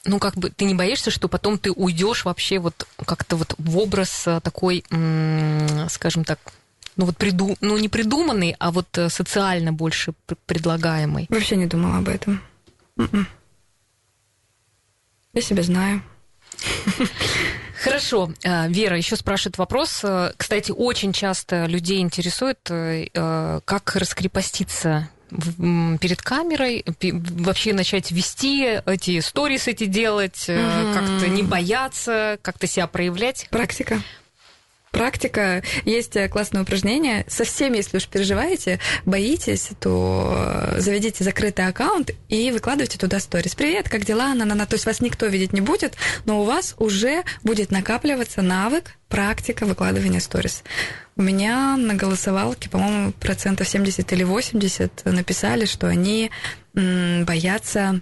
ну, 0.04 0.18
как 0.18 0.36
бы 0.36 0.50
ты 0.50 0.66
не 0.66 0.74
боишься, 0.74 1.10
что 1.10 1.28
потом 1.28 1.58
ты 1.58 1.72
уйдешь 1.72 2.24
вообще 2.24 2.58
вот 2.58 2.86
как-то 3.04 3.36
вот 3.36 3.54
в 3.58 3.78
образ 3.78 4.28
такой, 4.42 4.84
скажем 5.88 6.24
так, 6.24 6.38
ну 6.96 7.06
вот 7.06 7.16
приду, 7.16 7.56
ну 7.60 7.76
не 7.76 7.88
придуманный, 7.88 8.54
а 8.58 8.70
вот 8.70 8.86
э, 8.96 9.10
социально 9.10 9.72
больше 9.72 10.14
предлагаемый. 10.46 11.26
Вообще 11.28 11.56
не 11.56 11.66
думала 11.66 11.98
об 11.98 12.08
этом. 12.08 12.40
М-м. 12.96 13.26
Я 15.36 15.42
себя 15.42 15.62
знаю. 15.62 16.02
Хорошо. 17.84 18.32
Э, 18.42 18.68
Вера 18.68 18.96
еще 18.96 19.16
спрашивает 19.16 19.58
вопрос. 19.58 20.00
Э, 20.02 20.32
кстати, 20.34 20.72
очень 20.72 21.12
часто 21.12 21.66
людей 21.66 22.00
интересует, 22.00 22.58
э, 22.70 23.60
как 23.64 23.94
раскрепоститься 23.96 25.10
перед 25.28 26.22
камерой, 26.22 26.84
вообще 27.00 27.74
начать 27.74 28.12
вести 28.12 28.80
эти 28.86 29.20
сторис 29.20 29.68
эти 29.68 29.84
делать, 29.84 30.48
mm-hmm. 30.48 30.94
как-то 30.94 31.28
не 31.28 31.42
бояться, 31.42 32.38
как-то 32.42 32.66
себя 32.66 32.86
проявлять. 32.86 33.48
Практика 33.50 34.00
практика. 34.96 35.62
Есть 35.84 36.16
э, 36.16 36.28
классное 36.28 36.62
упражнение. 36.62 37.24
Со 37.28 37.44
всеми, 37.44 37.76
если 37.76 37.98
уж 37.98 38.08
переживаете, 38.08 38.78
боитесь, 39.04 39.70
то 39.80 40.74
заведите 40.78 41.22
закрытый 41.22 41.66
аккаунт 41.66 42.10
и 42.28 42.50
выкладывайте 42.50 42.98
туда 42.98 43.20
сторис. 43.20 43.54
Привет, 43.54 43.88
как 43.88 44.04
дела? 44.04 44.34
На 44.34 44.44
-на 44.44 44.56
-на. 44.56 44.66
То 44.66 44.74
есть 44.74 44.86
вас 44.86 45.00
никто 45.00 45.26
видеть 45.26 45.52
не 45.52 45.60
будет, 45.60 45.96
но 46.24 46.40
у 46.40 46.44
вас 46.44 46.74
уже 46.78 47.24
будет 47.42 47.70
накапливаться 47.70 48.42
навык, 48.42 48.92
практика 49.08 49.66
выкладывания 49.66 50.20
сторис. 50.20 50.62
У 51.16 51.22
меня 51.22 51.76
на 51.76 51.94
голосовалке, 51.94 52.68
по-моему, 52.68 53.12
процентов 53.12 53.68
70 53.68 54.12
или 54.12 54.24
80 54.24 55.04
написали, 55.06 55.64
что 55.64 55.86
они 55.86 56.30
боятся 56.74 58.00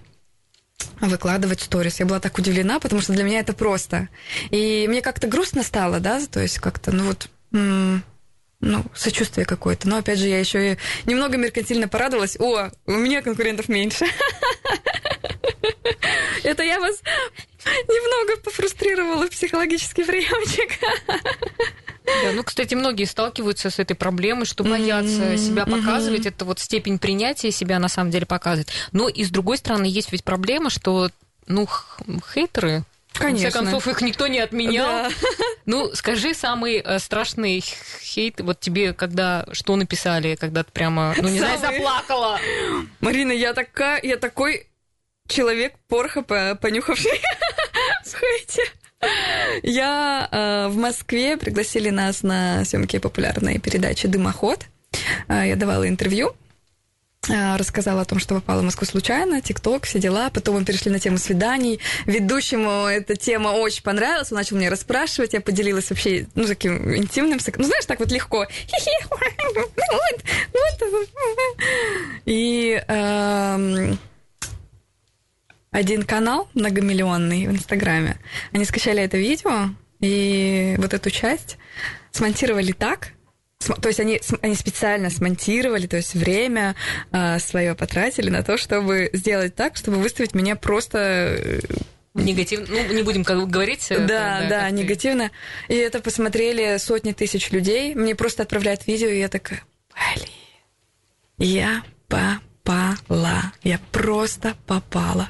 выкладывать 1.01 1.61
сторис. 1.61 2.01
Я 2.01 2.07
была 2.07 2.21
так 2.21 2.39
удивлена, 2.39 2.81
потому 2.81 3.03
что 3.03 3.13
для 3.13 3.25
меня 3.25 3.41
это 3.41 3.53
просто. 3.53 4.09
И 4.51 4.87
мне 4.89 5.03
как-то 5.03 5.27
грустно 5.27 5.63
стало, 5.63 6.01
да, 6.01 6.25
то 6.27 6.41
есть 6.41 6.59
как-то, 6.59 6.93
ну 6.93 7.05
вот, 7.05 7.29
ну, 7.53 8.85
сочувствие 8.95 9.45
какое-то. 9.45 9.89
Но 9.89 9.99
опять 9.99 10.19
же, 10.19 10.29
я 10.29 10.41
еще 10.41 10.73
и 10.73 10.79
немного 11.07 11.37
меркантильно 11.37 11.89
порадовалась. 11.89 12.37
О, 12.39 12.71
у 12.87 12.93
меня 12.93 13.23
конкурентов 13.23 13.69
меньше. 13.69 14.07
Это 16.43 16.63
я 16.63 16.81
вас 16.81 17.01
немного 17.89 18.41
пофрустрировала 18.43 19.27
психологический 19.27 20.05
приемчик. 20.05 20.79
Да, 22.05 22.33
ну, 22.33 22.43
кстати, 22.43 22.75
многие 22.75 23.05
сталкиваются 23.05 23.71
с 23.71 23.79
этой 23.79 23.95
проблемой, 23.95 24.45
что 24.45 24.63
боятся 24.63 25.23
mm-hmm. 25.23 25.39
себя 25.39 25.65
показывать. 25.67 26.27
Mm-hmm. 26.27 26.35
Это 26.35 26.45
вот 26.45 26.59
степень 26.59 26.99
принятия 26.99 27.51
себя 27.51 27.79
на 27.79 27.89
самом 27.89 28.11
деле 28.11 28.27
показывает. 28.27 28.69
Но 28.93 29.09
и 29.09 29.25
с 29.25 29.31
другой 29.31 29.57
стороны, 29.57 29.87
есть 29.87 30.13
ведь 30.13 30.25
проблема, 30.25 30.69
что 30.71 31.11
ну, 31.47 31.67
хейтеры, 32.35 32.85
Конечно. 33.15 33.51
В 33.51 33.53
конце 33.53 33.71
концов, 33.71 33.89
их 33.89 34.03
никто 34.03 34.27
не 34.27 34.41
отменял. 34.41 34.87
Да. 34.87 35.11
Ну, 35.67 35.95
скажи 35.95 36.35
самый 36.35 36.83
э, 36.85 36.99
страшный 36.99 37.65
хейт, 38.03 38.41
вот 38.43 38.61
тебе, 38.61 38.93
когда 38.93 39.47
что 39.53 39.77
написали, 39.77 40.35
когда 40.35 40.63
ты 40.63 40.71
прямо, 40.71 41.15
ну, 41.17 41.29
не 41.29 41.41
самый... 41.41 41.57
знаю, 41.57 41.77
заплакала. 41.77 42.39
Марина, 43.01 43.33
я 43.33 43.55
такая, 43.55 43.99
я 44.03 44.19
такой 44.19 44.67
человек 45.27 45.75
порха 45.89 46.21
понюхавший 46.21 47.19
в 48.05 48.15
хейте. 48.15 48.63
Я 49.63 50.29
э, 50.31 50.69
в 50.69 50.77
Москве 50.77 51.37
пригласили 51.37 51.91
нас 51.91 52.23
на 52.23 52.65
съемки 52.65 52.99
популярной 52.99 53.59
передачи 53.59 54.09
«Дымоход». 54.09 54.67
Э, 55.29 55.45
я 55.47 55.57
давала 55.57 55.89
интервью 55.89 56.35
э, 57.29 57.57
рассказала 57.57 58.03
о 58.03 58.05
том, 58.05 58.19
что 58.19 58.35
попала 58.35 58.61
в 58.61 58.65
Москву 58.65 58.87
случайно, 58.87 59.41
ТикТок, 59.41 59.87
все 59.87 59.99
дела. 59.99 60.31
Потом 60.31 60.57
мы 60.57 60.65
перешли 60.65 60.91
на 60.91 60.99
тему 60.99 61.19
свиданий. 61.19 61.81
Ведущему 62.07 62.87
эта 62.87 63.17
тема 63.17 63.49
очень 63.49 63.83
понравилась. 63.83 64.31
Он 64.33 64.39
начал 64.39 64.57
меня 64.57 64.71
расспрашивать. 64.71 65.33
Я 65.33 65.41
поделилась 65.41 65.91
вообще, 65.91 66.27
ну, 66.35 66.47
таким 66.47 66.95
интимным... 66.95 67.39
Ну, 67.57 67.65
знаешь, 67.65 67.87
так 67.87 68.01
вот 68.01 68.11
легко. 68.11 68.47
И 72.27 72.83
эм, 72.89 73.99
один 75.75 76.05
канал 76.05 76.49
многомиллионный 76.55 77.49
в 77.49 77.51
Инстаграме. 77.51 78.17
Они 78.53 78.65
скачали 78.65 79.03
это 79.03 79.19
видео 79.19 79.71
и 79.99 80.77
вот 80.79 80.95
эту 80.95 81.11
часть 81.11 81.59
смонтировали 82.13 82.71
так, 82.71 83.09
то 83.59 83.89
есть 83.89 83.99
они, 83.99 84.21
они 84.41 84.55
специально 84.55 85.11
смонтировали, 85.11 85.89
то 85.89 85.97
есть 85.97 86.15
время 86.15 86.77
э, 87.11 87.41
свое 87.41 87.75
потратили 87.75 88.31
на 88.31 88.45
то, 88.45 88.57
чтобы 88.57 89.11
сделать 89.15 89.57
так, 89.57 89.77
чтобы 89.77 89.97
выставить 89.97 90.35
меня 90.35 90.55
просто 90.55 90.99
э, 91.39 91.61
Негативно, 92.15 92.67
ну, 92.69 92.95
не 92.95 93.03
будем 93.03 93.25
говорить. 93.25 93.89
Да, 93.89 94.07
да, 94.07 94.47
да 94.49 94.71
негативно. 94.71 95.33
И 95.67 95.75
это 95.75 95.99
посмотрели 95.99 96.77
сотни 96.79 97.11
тысяч 97.11 97.51
людей. 97.51 97.97
Мне 97.97 98.15
просто 98.15 98.45
отправляют 98.45 98.87
видео, 98.87 99.09
и 99.09 99.19
я 99.19 99.29
такая, 99.29 99.65
блин, 99.93 100.29
я 101.39 101.83
по 102.07 102.39
попала. 102.65 103.53
Я 103.63 103.79
просто 103.93 104.55
попала. 104.67 105.29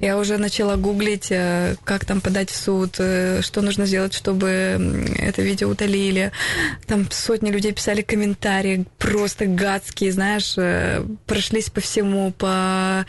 Я 0.00 0.16
уже 0.16 0.38
начала 0.38 0.76
гуглить, 0.76 1.30
э, 1.30 1.74
как 1.84 2.04
там 2.04 2.20
подать 2.20 2.50
в 2.50 2.56
суд, 2.56 2.94
э, 2.98 3.42
что 3.42 3.60
нужно 3.60 3.84
сделать, 3.84 4.14
чтобы 4.14 4.48
это 5.18 5.42
видео 5.42 5.68
удалили. 5.68 6.30
Там 6.86 7.10
сотни 7.10 7.50
людей 7.50 7.72
писали 7.72 8.02
комментарии, 8.02 8.86
просто 8.98 9.46
гадские, 9.46 10.12
знаешь, 10.12 10.54
э, 10.56 11.04
прошлись 11.26 11.68
по 11.68 11.80
всему, 11.80 12.30
по, 12.30 13.04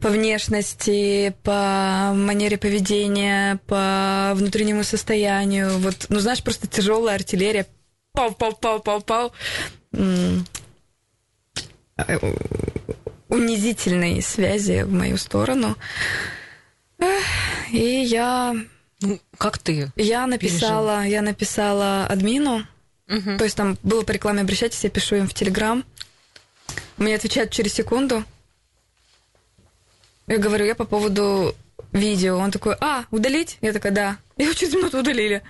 по 0.00 0.08
внешности, 0.08 1.34
по 1.42 2.12
манере 2.14 2.56
поведения, 2.56 3.60
по 3.66 4.32
внутреннему 4.34 4.84
состоянию. 4.84 5.78
Вот, 5.78 6.06
ну, 6.08 6.18
знаешь, 6.18 6.42
просто 6.42 6.66
тяжелая 6.66 7.16
артиллерия. 7.16 7.66
Пау-пау-пау-пау-пау 8.16 9.32
унизительной 13.32 14.22
связи 14.22 14.82
в 14.82 14.92
мою 14.92 15.16
сторону. 15.16 15.76
И 17.70 18.04
я... 18.06 18.54
Ну, 19.00 19.18
как 19.38 19.58
ты? 19.58 19.90
Я 19.96 20.26
написала, 20.26 20.98
пережил? 20.98 21.12
я 21.12 21.22
написала 21.22 22.06
админу. 22.06 22.66
Угу. 23.08 23.38
То 23.38 23.44
есть 23.44 23.56
там 23.56 23.78
было 23.82 24.02
по 24.02 24.12
рекламе 24.12 24.42
обращайтесь, 24.42 24.84
я 24.84 24.90
пишу 24.90 25.16
им 25.16 25.28
в 25.28 25.34
Телеграм. 25.34 25.84
Мне 26.98 27.16
отвечают 27.16 27.50
через 27.50 27.72
секунду. 27.72 28.22
Я 30.26 30.38
говорю, 30.38 30.66
я 30.66 30.74
по 30.74 30.84
поводу 30.84 31.54
видео. 31.90 32.36
Он 32.36 32.50
такой, 32.50 32.76
а, 32.80 33.06
удалить? 33.10 33.58
Я 33.62 33.72
такая, 33.72 33.92
да. 33.92 34.18
Его 34.36 34.52
через 34.52 34.74
минуту 34.74 34.98
удалили. 34.98 35.42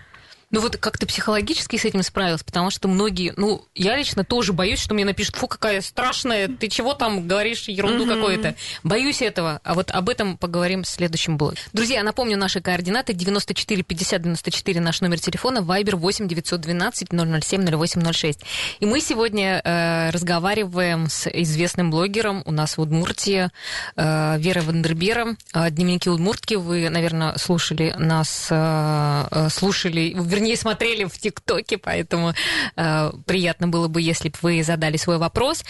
Ну 0.53 0.61
вот 0.61 0.77
как 0.77 0.99
ты 0.99 1.07
психологически 1.07 1.77
с 1.77 1.85
этим 1.87 2.03
справилась? 2.03 2.43
Потому 2.43 2.71
что 2.71 2.87
многие, 2.87 3.33
ну, 3.37 3.65
я 3.75 3.97
лично 3.97 4.23
тоже 4.23 4.53
боюсь, 4.53 4.79
что 4.79 4.93
мне 4.93 5.07
напишут, 5.07 5.37
фу, 5.37 5.49
какая 5.49 5.81
страшная, 5.81 6.47
ты 6.47 6.69
чего 6.69 6.93
там 6.93 7.27
говоришь, 7.27 7.69
ерунду 7.69 8.05
mm-hmm. 8.05 8.15
какую-то. 8.15 8.55
Боюсь 8.83 9.23
этого. 9.23 9.61
А 9.65 9.73
вот 9.73 9.91
об 9.91 10.11
этом 10.11 10.37
поговорим 10.37 10.83
в 10.83 10.88
следующем 10.88 11.38
блоге. 11.38 11.57
Друзья, 11.73 12.03
напомню 12.03 12.37
наши 12.37 12.61
координаты. 12.61 13.15
94 13.15 13.83
50 13.83 14.23
94 14.23 14.81
наш 14.81 15.01
номер 15.01 15.21
телефона, 15.21 15.62
Вайбер 15.62 15.97
8 15.97 16.29
912 16.29 17.09
007 17.11 17.87
0806. 17.87 18.41
И 18.81 18.85
мы 18.85 19.01
сегодня 19.01 19.62
э, 19.65 20.11
разговариваем 20.11 21.09
с 21.09 21.29
известным 21.31 21.91
блогером 21.91 22.43
у 22.45 22.51
нас 22.51 22.77
в 22.77 22.81
Удмуртии, 22.83 23.49
э, 23.97 24.38
Вера 24.38 24.61
Вандербера. 24.61 25.35
Э, 25.55 25.71
Дневники 25.71 26.11
Удмуртки. 26.11 26.57
Вы, 26.57 26.91
наверное, 26.91 27.38
слушали 27.38 27.95
нас, 27.97 28.49
э, 28.51 29.25
э 29.31 29.49
слушали, 29.49 30.15
вернее, 30.15 30.42
вернее, 30.43 30.57
смотрели 30.57 31.05
в 31.05 31.17
ТикТоке, 31.19 31.79
поэтому 31.79 32.35
э, 32.77 33.11
приятно 33.27 33.69
было 33.69 33.89
бы, 33.89 34.03
если 34.03 34.29
бы 34.29 34.37
вы 34.43 34.63
задали 34.63 34.97
свой 34.97 35.19
вопрос. 35.19 35.65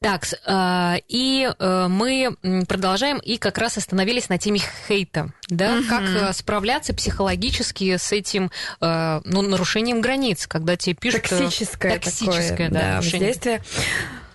Так, 0.00 0.26
э, 0.46 0.94
и 1.08 1.48
э, 1.48 1.86
мы 1.88 2.36
продолжаем 2.66 3.18
и 3.18 3.38
как 3.38 3.58
раз 3.58 3.78
остановились 3.78 4.28
на 4.28 4.38
теме 4.38 4.60
хейта, 4.88 5.32
да, 5.48 5.76
угу. 5.76 5.84
как 5.88 6.02
э, 6.02 6.32
справляться 6.32 6.92
психологически 6.92 7.96
с 7.96 8.12
этим 8.12 8.50
э, 8.80 9.20
ну, 9.24 9.42
нарушением 9.42 10.00
границ, 10.00 10.46
когда 10.46 10.76
тебе 10.76 10.96
пишут... 10.96 11.26
Э, 11.26 11.38
токсическое, 11.38 11.98
токсическое 11.98 12.68
такое, 12.68 12.70
да, 12.70 12.80
да 12.80 12.96
воздействие. 12.96 13.62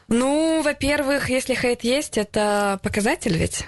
Ну, 0.08 0.62
во-первых, 0.62 1.30
если 1.30 1.54
хейт 1.54 1.84
есть, 1.84 2.18
это 2.18 2.80
показатель 2.82 3.38
ведь 3.38 3.66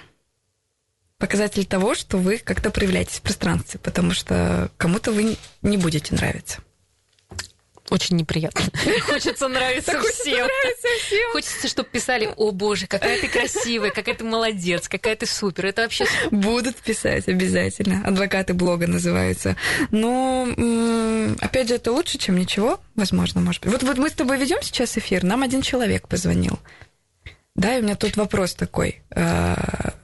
показатель 1.24 1.64
того, 1.64 1.94
что 1.94 2.18
вы 2.18 2.36
как-то 2.36 2.70
проявляетесь 2.70 3.16
в 3.16 3.22
пространстве, 3.22 3.80
потому 3.82 4.12
что 4.12 4.70
кому-то 4.76 5.10
вы 5.10 5.38
не 5.62 5.78
будете 5.78 6.14
нравиться. 6.14 6.60
Очень 7.88 8.16
неприятно. 8.16 8.60
Хочется 9.06 9.48
нравиться 9.48 9.98
всем. 10.02 10.46
Хочется, 11.32 11.66
чтобы 11.66 11.88
писали, 11.88 12.28
о 12.36 12.50
боже, 12.50 12.86
какая 12.86 13.18
ты 13.18 13.28
красивая, 13.28 13.90
какая 13.90 14.14
ты 14.14 14.24
молодец, 14.24 14.86
какая 14.86 15.16
ты 15.16 15.24
супер. 15.24 15.64
Это 15.64 15.80
вообще... 15.80 16.04
Будут 16.30 16.76
писать 16.76 17.26
обязательно. 17.26 18.06
Адвокаты 18.06 18.52
блога 18.52 18.86
называются. 18.86 19.56
Но, 19.90 20.46
опять 21.40 21.68
же, 21.68 21.76
это 21.76 21.90
лучше, 21.90 22.18
чем 22.18 22.36
ничего, 22.36 22.80
возможно, 22.96 23.40
может 23.40 23.62
быть. 23.62 23.72
Вот, 23.72 23.82
вот 23.82 23.96
мы 23.96 24.10
с 24.10 24.12
тобой 24.12 24.36
ведем 24.36 24.58
сейчас 24.60 24.98
эфир, 24.98 25.24
нам 25.24 25.42
один 25.42 25.62
человек 25.62 26.06
позвонил. 26.06 26.58
Да, 27.54 27.76
и 27.76 27.80
у 27.80 27.82
меня 27.82 27.96
тут 27.96 28.18
вопрос 28.18 28.52
такой 28.54 29.02
а, 29.10 29.94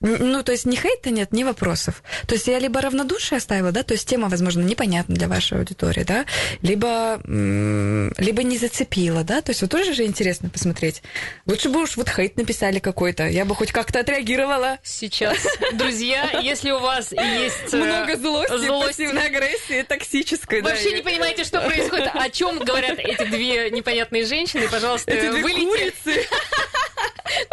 ну, 0.00 0.44
то 0.44 0.52
есть 0.52 0.64
ни 0.64 0.76
хейта 0.76 1.10
нет, 1.10 1.32
ни 1.32 1.42
вопросов. 1.42 2.04
То 2.28 2.36
есть 2.36 2.46
я 2.46 2.60
либо 2.60 2.80
равнодушие 2.80 3.38
оставила, 3.38 3.72
да, 3.72 3.82
то 3.82 3.94
есть 3.94 4.08
тема, 4.08 4.28
возможно, 4.28 4.62
непонятна 4.62 5.16
для 5.16 5.26
вашей 5.26 5.58
аудитории, 5.58 6.04
да, 6.04 6.24
либо, 6.62 7.20
либо 7.24 8.42
не 8.44 8.58
зацепила, 8.58 9.24
да, 9.24 9.40
то 9.40 9.50
есть 9.50 9.60
вот 9.62 9.72
тоже 9.72 9.94
же 9.94 10.04
интересно 10.04 10.50
посмотреть. 10.50 11.02
Лучше 11.46 11.68
бы 11.68 11.82
уж 11.82 11.96
вот 11.96 12.08
хейт 12.08 12.36
написали 12.36 12.78
какой-то, 12.78 13.26
я 13.26 13.44
бы 13.44 13.56
хоть 13.56 13.72
как-то 13.72 13.98
отреагировала. 13.98 14.78
Сейчас, 14.84 15.36
друзья, 15.72 16.30
если 16.42 16.70
у 16.70 16.78
вас 16.78 17.10
есть... 17.10 17.74
Э, 17.74 17.76
Много 17.76 18.16
злости, 18.16 18.56
злости. 18.56 18.86
пассивной 18.86 19.26
агрессии, 19.26 19.82
токсической. 19.82 20.62
Вообще 20.62 20.90
да, 20.90 20.96
не 20.98 21.02
понимаете, 21.02 21.42
что 21.42 21.60
происходит, 21.66 22.10
о 22.14 22.30
чем 22.30 22.60
говорят 22.60 23.00
эти 23.00 23.24
две 23.24 23.70
непонятные 23.70 24.24
женщины, 24.24 24.68
пожалуйста, 24.70 25.10
эти 25.10 25.28
две 25.30 25.42
курицы. 25.42 26.26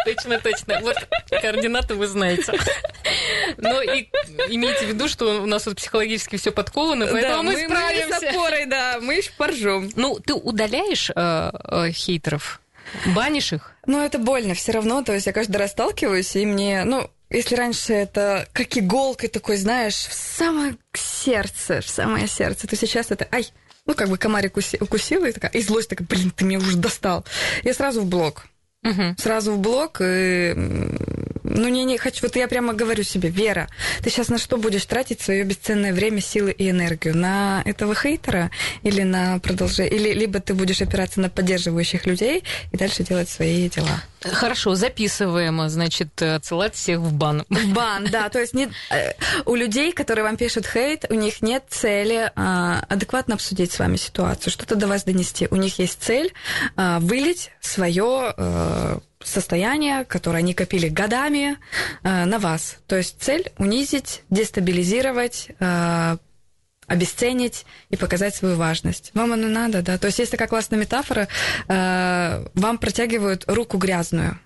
Точно, 0.06 0.38
точно. 0.38 0.80
Вот 0.82 0.96
координаты 1.30 1.94
вы 1.94 2.06
знаете. 2.06 2.52
Но 3.56 3.82
и 3.82 4.08
имейте 4.48 4.86
в 4.86 4.88
виду, 4.88 5.08
что 5.08 5.42
у 5.42 5.46
нас 5.46 5.64
тут 5.64 5.76
психологически 5.76 6.36
все 6.36 6.52
подковано, 6.52 7.06
поэтому 7.06 7.36
да, 7.36 7.42
мы, 7.42 7.52
мы 7.52 7.64
справимся. 7.64 8.20
Мы 8.20 8.20
с 8.20 8.34
опорой, 8.34 8.66
да, 8.66 8.98
мы 9.00 9.14
еще 9.14 9.30
поржем. 9.36 9.90
Ну, 9.96 10.18
ты 10.20 10.34
удаляешь 10.34 11.10
э, 11.14 11.50
э, 11.52 11.90
хейтеров? 11.90 12.60
Банишь 13.06 13.52
их? 13.52 13.72
Ну, 13.86 14.00
это 14.04 14.18
больно 14.18 14.54
все 14.54 14.72
равно. 14.72 15.02
То 15.02 15.12
есть 15.12 15.26
я 15.26 15.32
каждый 15.32 15.56
раз 15.56 15.72
сталкиваюсь, 15.72 16.36
и 16.36 16.46
мне, 16.46 16.84
ну, 16.84 17.10
если 17.30 17.56
раньше 17.56 17.92
это 17.92 18.46
как 18.52 18.76
иголкой 18.76 19.28
такой, 19.28 19.56
знаешь, 19.56 19.94
в 19.94 20.14
самое 20.14 20.76
сердце, 20.92 21.80
в 21.80 21.88
самое 21.88 22.28
сердце, 22.28 22.68
то 22.68 22.76
сейчас 22.76 23.10
это, 23.10 23.26
ай, 23.32 23.48
ну, 23.86 23.94
как 23.94 24.08
бы 24.08 24.18
комарик 24.18 24.56
укусила, 24.56 25.26
и 25.26 25.32
такая, 25.32 25.50
и 25.50 25.60
злость 25.62 25.88
такая, 25.88 26.06
блин, 26.06 26.30
ты 26.30 26.44
меня 26.44 26.58
уже 26.58 26.76
достал. 26.76 27.24
Я 27.64 27.74
сразу 27.74 28.02
в 28.02 28.06
блок. 28.06 28.46
Сразу 29.16 29.52
в 29.52 29.58
блок, 29.58 30.00
и 30.00 30.54
ну, 31.56 31.68
не, 31.68 31.84
не 31.84 31.98
хочу, 31.98 32.20
вот 32.22 32.36
я 32.36 32.48
прямо 32.48 32.72
говорю 32.72 33.02
себе, 33.02 33.28
Вера, 33.28 33.68
ты 34.02 34.10
сейчас 34.10 34.28
на 34.28 34.38
что 34.38 34.56
будешь 34.56 34.84
тратить 34.86 35.20
свое 35.20 35.44
бесценное 35.44 35.92
время, 35.92 36.20
силы 36.20 36.52
и 36.52 36.70
энергию? 36.70 37.16
На 37.16 37.62
этого 37.64 37.94
хейтера 37.94 38.50
или 38.82 39.02
на 39.02 39.38
продолжение? 39.38 39.92
Или 39.92 40.12
либо 40.12 40.40
ты 40.40 40.54
будешь 40.54 40.82
опираться 40.82 41.20
на 41.20 41.30
поддерживающих 41.30 42.06
людей 42.06 42.44
и 42.72 42.76
дальше 42.76 43.02
делать 43.02 43.28
свои 43.28 43.68
дела? 43.68 44.02
Хорошо, 44.20 44.74
записываем, 44.74 45.68
значит, 45.68 46.20
отсылать 46.20 46.74
всех 46.74 46.98
в 47.00 47.12
бан. 47.12 47.44
В 47.48 47.72
бан, 47.72 48.06
да. 48.10 48.28
То 48.28 48.40
есть 48.40 48.54
не, 48.54 48.68
э, 48.90 49.12
у 49.44 49.54
людей, 49.54 49.92
которые 49.92 50.24
вам 50.24 50.36
пишут 50.36 50.66
хейт, 50.66 51.04
у 51.10 51.14
них 51.14 51.42
нет 51.42 51.64
цели 51.68 52.30
а, 52.34 52.84
адекватно 52.88 53.34
обсудить 53.34 53.72
с 53.72 53.78
вами 53.78 53.96
ситуацию, 53.96 54.52
что-то 54.52 54.74
до 54.74 54.86
вас 54.88 55.04
донести. 55.04 55.48
У 55.50 55.56
них 55.56 55.78
есть 55.78 56.02
цель 56.02 56.32
а, 56.76 56.98
вылить 57.00 57.50
свое 57.60 58.34
а, 58.36 58.98
состояние, 59.22 60.04
которое 60.04 60.38
они 60.38 60.54
копили 60.54 60.88
годами, 60.88 61.58
а, 62.02 62.26
на 62.26 62.38
вас. 62.38 62.78
То 62.86 62.96
есть 62.96 63.16
цель 63.20 63.50
унизить, 63.58 64.22
дестабилизировать, 64.30 65.48
а, 65.60 66.18
обесценить 66.86 67.66
и 67.90 67.96
показать 67.96 68.34
свою 68.34 68.56
важность. 68.56 69.10
Вам 69.14 69.32
оно 69.32 69.48
надо, 69.48 69.82
да. 69.82 69.98
То 69.98 70.06
есть 70.06 70.18
есть 70.18 70.30
такая 70.30 70.48
классная 70.48 70.78
метафора, 70.78 71.28
э, 71.68 72.46
вам 72.54 72.78
протягивают 72.78 73.44
руку 73.48 73.76
грязную. 73.76 74.38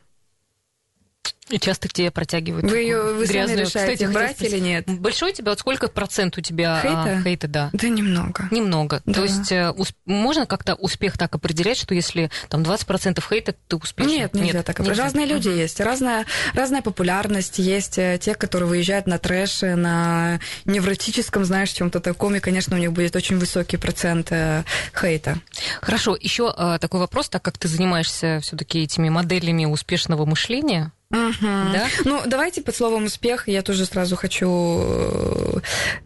И 1.50 1.58
часто 1.58 1.88
к 1.88 1.92
тебе 1.92 2.10
протягивают. 2.10 2.70
Вы 2.70 2.78
ее 2.78 3.02
вы 3.12 3.26
сами 3.26 3.52
решаете, 3.52 3.66
Кстати, 3.66 4.04
брать 4.12 4.40
или 4.42 4.58
нет? 4.58 4.84
Большой 4.86 5.32
у 5.32 5.34
тебя, 5.34 5.50
вот 5.50 5.58
сколько 5.58 5.88
процент 5.88 6.38
у 6.38 6.40
тебя 6.40 6.76
а, 6.76 6.80
хейта? 6.80 7.22
Хейта 7.22 7.48
да. 7.48 7.70
Да 7.72 7.88
немного. 7.88 8.48
Немного. 8.52 9.02
Да. 9.04 9.14
То 9.14 9.22
есть 9.24 9.50
э, 9.50 9.72
усп- 9.76 9.94
можно 10.06 10.46
как-то 10.46 10.74
успех 10.76 11.18
так 11.18 11.34
определять, 11.34 11.76
что 11.76 11.94
если 11.94 12.30
там 12.48 12.62
20% 12.62 13.22
хейта, 13.28 13.54
ты 13.66 13.76
успешный? 13.76 14.18
Нет, 14.18 14.34
нельзя 14.34 14.58
нет, 14.58 14.66
так 14.66 14.78
определять. 14.78 14.98
Разные 14.98 15.26
люди 15.26 15.48
uh-huh. 15.48 15.58
есть, 15.58 15.80
разная, 15.80 16.24
разная 16.54 16.82
популярность. 16.82 17.58
Есть 17.58 17.98
э, 17.98 18.18
те, 18.20 18.34
которые 18.34 18.68
выезжают 18.68 19.08
на 19.08 19.18
трэше, 19.18 19.74
на 19.74 20.38
невротическом, 20.66 21.44
знаешь, 21.44 21.70
чем-то 21.70 21.98
таком, 21.98 22.36
и, 22.36 22.40
конечно, 22.40 22.76
у 22.76 22.78
них 22.78 22.92
будет 22.92 23.16
очень 23.16 23.38
высокий 23.38 23.76
процент 23.76 24.28
э, 24.30 24.62
хейта. 24.94 25.38
Хорошо, 25.80 26.16
еще 26.18 26.52
такой 26.80 27.00
вопрос, 27.00 27.28
так 27.28 27.42
как 27.42 27.58
ты 27.58 27.66
занимаешься 27.66 28.38
все-таки 28.42 28.82
этими 28.82 29.08
моделями 29.08 29.64
успешного 29.64 30.24
мышления, 30.26 30.92
Угу. 31.10 31.72
Да? 31.72 31.88
Ну, 32.04 32.22
давайте 32.26 32.62
под 32.62 32.76
словом 32.76 33.04
успех 33.04 33.48
я 33.48 33.62
тоже 33.62 33.84
сразу 33.84 34.14
хочу 34.14 34.48
э, 34.48 35.60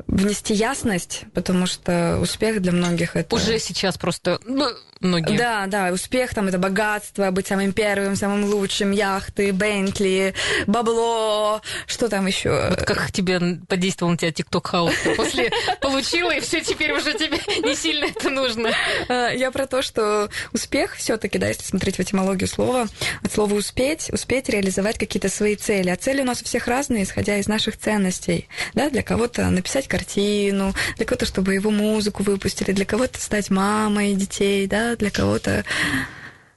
внести 0.06 0.54
ясность, 0.54 1.24
потому 1.34 1.66
что 1.66 2.18
успех 2.20 2.62
для 2.62 2.72
многих 2.72 3.14
это... 3.14 3.36
Уже 3.36 3.58
сейчас 3.58 3.98
просто 3.98 4.40
ну, 4.46 4.66
многие. 5.04 5.36
Да, 5.36 5.66
да, 5.66 5.92
успех 5.92 6.34
там 6.34 6.48
это 6.48 6.58
богатство, 6.58 7.30
быть 7.30 7.46
самым 7.46 7.72
первым, 7.72 8.16
самым 8.16 8.44
лучшим, 8.44 8.90
яхты, 8.90 9.52
Бентли, 9.52 10.34
бабло, 10.66 11.62
что 11.86 12.08
там 12.08 12.26
еще? 12.26 12.70
Вот 12.70 12.82
как 12.82 13.12
тебе 13.12 13.40
подействовал 13.68 14.12
на 14.12 14.18
тебя 14.18 14.32
ТикТок 14.32 14.66
хаус? 14.66 14.94
После 15.16 15.50
получила, 15.80 16.30
и 16.32 16.40
все 16.40 16.60
теперь 16.60 16.92
уже 16.92 17.12
тебе 17.14 17.38
не 17.62 17.74
сильно 17.74 18.06
это 18.06 18.30
нужно. 18.30 18.70
А, 19.08 19.30
я 19.30 19.50
про 19.50 19.66
то, 19.66 19.82
что 19.82 20.28
успех 20.52 20.96
все-таки, 20.96 21.38
да, 21.38 21.48
если 21.48 21.64
смотреть 21.64 21.96
в 21.96 22.00
этимологию 22.00 22.48
слова, 22.48 22.86
от 23.22 23.32
слова 23.32 23.54
успеть, 23.54 24.10
успеть 24.12 24.48
реализовать 24.48 24.98
какие-то 24.98 25.28
свои 25.28 25.56
цели. 25.56 25.90
А 25.90 25.96
цели 25.96 26.22
у 26.22 26.24
нас 26.24 26.42
у 26.42 26.44
всех 26.44 26.66
разные, 26.66 27.04
исходя 27.04 27.38
из 27.38 27.46
наших 27.46 27.76
ценностей. 27.76 28.48
Да, 28.74 28.90
для 28.90 29.02
кого-то 29.02 29.48
написать 29.50 29.88
картину, 29.88 30.74
для 30.96 31.06
кого-то, 31.06 31.26
чтобы 31.26 31.54
его 31.54 31.70
музыку 31.70 32.22
выпустили, 32.22 32.72
для 32.72 32.84
кого-то 32.84 33.20
стать 33.20 33.50
мамой 33.50 34.14
детей, 34.14 34.66
да, 34.66 34.93
для 34.96 35.10
кого-то 35.10 35.64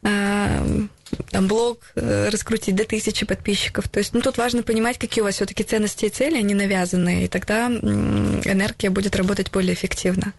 э, 0.04 0.88
там 1.32 1.48
блог 1.48 1.80
э, 1.96 2.30
раскрутить 2.30 2.76
до 2.76 2.86
тысячи 2.86 3.26
подписчиков. 3.26 3.88
То 3.90 4.00
есть, 4.00 4.14
ну, 4.14 4.22
тут 4.22 4.38
важно 4.38 4.64
понимать, 4.64 4.98
какие 4.98 5.22
у 5.22 5.26
вас 5.26 5.36
все-таки 5.36 5.64
ценности 5.64 6.06
и 6.06 6.10
цели, 6.10 6.38
они 6.38 6.54
навязаны, 6.54 7.26
и 7.26 7.28
тогда 7.28 7.68
энергия 7.68 8.90
будет 8.90 9.16
работать 9.16 9.52
более 9.52 9.74
эффективно. 9.74 10.34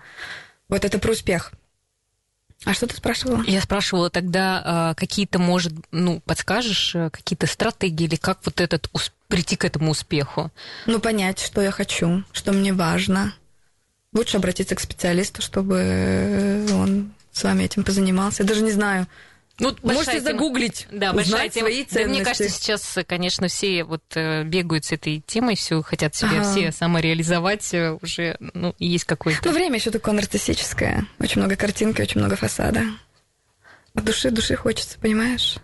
Вот 0.69 0.85
это 0.85 0.99
про 0.99 1.13
успех. 1.13 1.53
А 2.65 2.75
что 2.75 2.87
ты 2.89 2.97
спрашивала? 2.97 3.45
Я 3.47 3.61
спрашивала 3.61 4.11
тогда, 4.11 4.63
а, 4.65 4.95
какие-то, 4.95 5.39
может, 5.39 5.73
ну, 5.93 6.21
подскажешь, 6.21 6.95
э, 6.95 7.09
какие-то 7.11 7.47
стратегии 7.47 8.05
или 8.05 8.17
как 8.17 8.41
вот 8.45 8.61
этот 8.61 8.91
прийти 9.29 9.57
к 9.57 9.65
этому 9.65 9.93
успеху? 9.93 10.51
Ну, 10.87 10.99
понять, 10.99 11.39
что 11.39 11.63
я 11.63 11.71
хочу, 11.71 12.25
что 12.33 12.53
мне 12.53 12.73
важно. 12.73 13.33
Лучше 14.13 14.39
обратиться 14.39 14.75
к 14.75 14.81
специалисту, 14.81 15.41
чтобы 15.41 16.67
он 16.73 17.13
с 17.39 17.45
вами 17.45 17.65
этим 17.65 17.85
позанимался. 17.85 18.43
Я 18.43 18.49
даже 18.49 18.63
не 18.63 18.73
знаю, 18.73 19.07
ну, 19.61 19.75
Можете 19.83 20.13
тема. 20.13 20.25
загуглить, 20.25 20.87
да, 20.93 21.11
узнать 21.13 21.53
тема. 21.53 21.67
свои 21.67 21.85
ценности. 21.85 21.99
Да, 21.99 22.09
мне 22.09 22.25
кажется, 22.25 22.49
сейчас, 22.49 22.99
конечно, 23.07 23.49
все 23.49 23.83
вот 23.83 24.05
э, 24.15 24.45
бегают 24.45 24.85
с 24.85 24.93
этой 24.93 25.21
темой, 25.27 25.57
все 25.57 25.83
хотят 25.83 26.15
себя 26.15 26.41
ага. 26.41 26.51
все 26.51 26.71
самореализовать, 26.71 27.75
э, 27.75 27.99
уже 28.01 28.37
ну, 28.39 28.75
есть 28.79 29.05
какой-то... 29.05 29.41
Ну, 29.45 29.53
время 29.53 29.77
еще 29.77 29.91
такое 29.91 30.15
нарциссическое. 30.15 31.07
Очень 31.19 31.41
много 31.41 31.57
картинки, 31.57 32.01
очень 32.01 32.21
много 32.21 32.37
фасада. 32.37 32.85
От 33.95 34.05
души, 34.05 34.31
души 34.31 34.55
хочется, 34.55 34.97
понимаешь? 35.01 35.57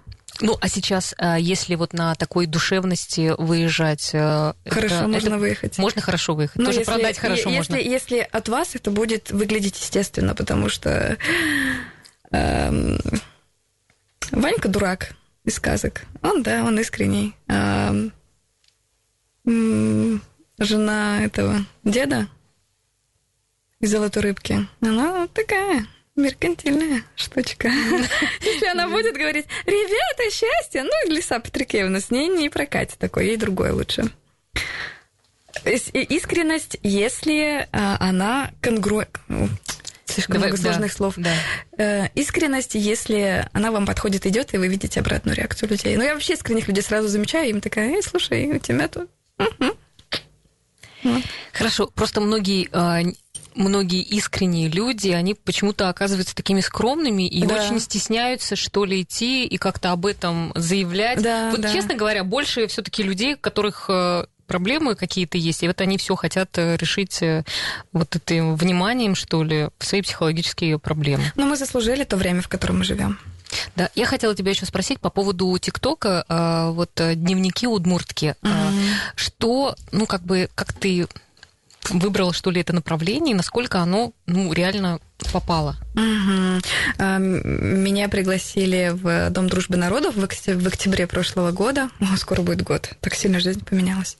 Ну, 0.44 0.58
а 0.60 0.68
сейчас, 0.68 1.14
э, 1.18 1.36
если 1.40 1.74
вот 1.74 1.94
на 1.94 2.14
такой 2.16 2.44
душевности 2.44 3.34
выезжать... 3.38 4.10
Хорошо, 4.10 4.54
это, 4.66 5.08
можно 5.08 5.28
это, 5.28 5.38
выехать. 5.38 5.78
Можно 5.78 6.02
хорошо 6.02 6.34
выехать. 6.34 6.56
Ну, 6.56 6.66
Тоже 6.66 6.80
если, 6.80 6.92
продать 6.92 7.18
хорошо 7.18 7.48
если, 7.48 7.56
можно. 7.56 7.74
Если 7.76 8.28
от 8.30 8.48
вас 8.50 8.74
это 8.74 8.90
будет 8.90 9.30
выглядеть 9.30 9.80
естественно, 9.80 10.34
потому 10.34 10.68
что... 10.68 11.16
Эм, 12.30 12.98
Ванька 14.32 14.68
дурак 14.68 15.14
из 15.46 15.54
сказок. 15.54 16.02
Он, 16.20 16.42
да, 16.42 16.62
он 16.62 16.78
искренний. 16.78 17.34
А, 17.48 17.94
жена 19.46 21.24
этого 21.24 21.64
деда 21.84 22.28
из 23.80 23.90
золотой 23.90 24.22
рыбки, 24.22 24.68
она 24.82 25.26
такая 25.28 25.86
меркантильная 26.16 27.02
штучка. 27.16 27.68
Если 28.40 28.66
она 28.66 28.88
будет 28.88 29.14
говорить, 29.14 29.46
ребята, 29.66 30.30
счастье, 30.30 30.84
ну, 30.84 31.12
Лиса 31.12 31.40
Патрикеевна, 31.40 32.00
с 32.00 32.10
ней 32.10 32.28
не 32.28 32.48
прокатит 32.48 32.98
такой, 32.98 33.26
ей 33.26 33.36
другое 33.36 33.72
лучше. 33.72 34.04
Искренность, 35.64 36.76
если 36.82 37.68
а, 37.72 37.96
она 38.00 38.50
конгруент 38.60 39.18
слишком 40.14 40.34
Давай, 40.34 40.48
много 40.48 40.62
сложных 40.62 40.90
да, 40.90 40.96
слов. 40.96 41.14
Да. 41.16 41.34
Э, 41.78 42.08
искренность, 42.14 42.74
если 42.74 43.48
она 43.52 43.70
вам 43.70 43.86
подходит, 43.86 44.26
идет, 44.26 44.54
и 44.54 44.58
вы 44.58 44.68
видите 44.68 45.00
обратную 45.00 45.36
реакцию 45.36 45.70
людей. 45.70 45.96
Но 45.96 46.02
ну, 46.02 46.08
я 46.08 46.14
вообще 46.14 46.34
искренних 46.34 46.68
людей 46.68 46.82
сразу 46.82 47.08
замечаю, 47.08 47.50
им 47.50 47.60
такая, 47.60 47.90
эй, 47.90 48.02
слушай, 48.02 48.46
у 48.46 48.58
тебя 48.58 48.88
тут... 48.88 49.10
Хорошо, 51.52 51.86
просто 51.88 52.20
многие 52.20 52.68
а, 52.72 53.00
многие 53.54 54.02
искренние 54.02 54.68
люди, 54.68 55.10
они 55.10 55.34
почему-то 55.34 55.88
оказываются 55.88 56.34
такими 56.34 56.60
скромными 56.60 57.28
и 57.28 57.44
да. 57.46 57.56
очень 57.56 57.80
стесняются, 57.80 58.56
что 58.56 58.84
ли, 58.84 59.02
идти 59.02 59.46
и 59.46 59.56
как-то 59.56 59.92
об 59.92 60.06
этом 60.06 60.52
заявлять. 60.54 61.22
Да, 61.22 61.50
вот, 61.50 61.60
да. 61.60 61.72
честно 61.72 61.94
говоря, 61.94 62.24
больше 62.24 62.66
все-таки 62.66 63.02
людей, 63.02 63.36
которых 63.36 63.86
э, 63.88 64.26
проблемы 64.46 64.94
какие-то 64.94 65.38
есть, 65.38 65.62
и 65.62 65.66
вот 65.66 65.80
они 65.80 65.98
все 65.98 66.14
хотят 66.16 66.56
э, 66.58 66.76
решить 66.76 67.22
э, 67.22 67.44
вот 67.92 68.16
этим 68.16 68.56
вниманием, 68.56 69.14
что 69.14 69.42
ли, 69.42 69.68
свои 69.78 70.02
психологические 70.02 70.78
проблемы. 70.78 71.24
Но 71.36 71.46
мы 71.46 71.56
заслужили 71.56 72.04
то 72.04 72.16
время, 72.16 72.42
в 72.42 72.48
котором 72.48 72.78
мы 72.78 72.84
живем. 72.84 73.18
Да, 73.76 73.88
я 73.94 74.06
хотела 74.06 74.34
тебя 74.34 74.50
еще 74.50 74.66
спросить 74.66 74.98
по 74.98 75.10
поводу 75.10 75.56
ТикТока, 75.58 76.24
вот 76.72 76.90
дневники 76.96 77.68
удмуртки. 77.68 78.34
Mm-hmm. 78.42 78.80
Что, 79.14 79.76
ну, 79.92 80.06
как 80.06 80.22
бы, 80.24 80.48
как 80.56 80.72
ты 80.72 81.06
выбрала, 81.90 82.32
что 82.32 82.50
ли, 82.50 82.60
это 82.60 82.72
направление, 82.72 83.32
и 83.32 83.36
насколько 83.36 83.80
оно, 83.80 84.12
ну, 84.26 84.52
реально 84.52 85.00
попала? 85.32 85.76
Угу. 85.94 87.04
Меня 87.18 88.08
пригласили 88.08 88.90
в 88.92 89.30
Дом 89.30 89.48
дружбы 89.48 89.76
народов 89.76 90.16
в 90.16 90.24
октябре 90.24 91.06
прошлого 91.06 91.52
года. 91.52 91.90
О, 92.00 92.16
скоро 92.16 92.42
будет 92.42 92.62
год. 92.62 92.90
Так 93.00 93.14
сильно 93.14 93.40
жизнь 93.40 93.64
поменялась. 93.64 94.16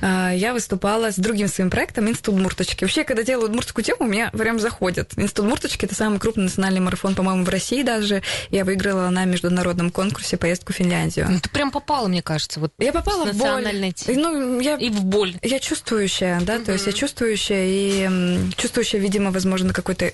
А, 0.00 0.30
я 0.30 0.52
выступала 0.52 1.10
с 1.10 1.16
другим 1.16 1.48
своим 1.48 1.70
проектом 1.70 2.08
«Институт 2.08 2.36
Мурточки». 2.36 2.84
Вообще, 2.84 3.04
когда 3.04 3.22
делаю 3.22 3.48
удмуртскую 3.48 3.84
тему, 3.84 3.98
у 4.00 4.06
меня 4.06 4.30
прям 4.30 4.60
заходит. 4.60 5.12
«Институт 5.16 5.46
Мурточки»— 5.46 5.84
это 5.86 5.94
самый 5.94 6.18
крупный 6.18 6.44
национальный 6.44 6.80
марафон, 6.80 7.14
по-моему, 7.14 7.44
в 7.44 7.48
России 7.48 7.82
даже. 7.82 8.22
Я 8.50 8.64
выиграла 8.64 9.08
на 9.10 9.24
международном 9.24 9.90
конкурсе 9.90 10.36
поездку 10.36 10.72
в 10.72 10.76
Финляндию. 10.76 11.26
Ну, 11.28 11.40
ты 11.40 11.48
прям 11.48 11.70
попала, 11.70 12.08
мне 12.08 12.22
кажется. 12.22 12.60
Вот 12.60 12.72
я 12.78 12.92
попала 12.92 13.24
в 13.32 13.36
боль. 13.36 13.94
Ну, 14.08 14.60
я, 14.60 14.76
и 14.76 14.90
в 14.90 15.04
боль. 15.04 15.36
Я 15.42 15.58
чувствующая, 15.58 16.40
да, 16.40 16.56
угу. 16.56 16.66
то 16.66 16.72
есть 16.72 16.86
я 16.86 16.92
чувствующая, 16.92 17.64
и 17.66 18.50
чувствующая, 18.56 19.00
видимо, 19.00 19.21
возможно, 19.30 19.72
какой-то 19.72 20.12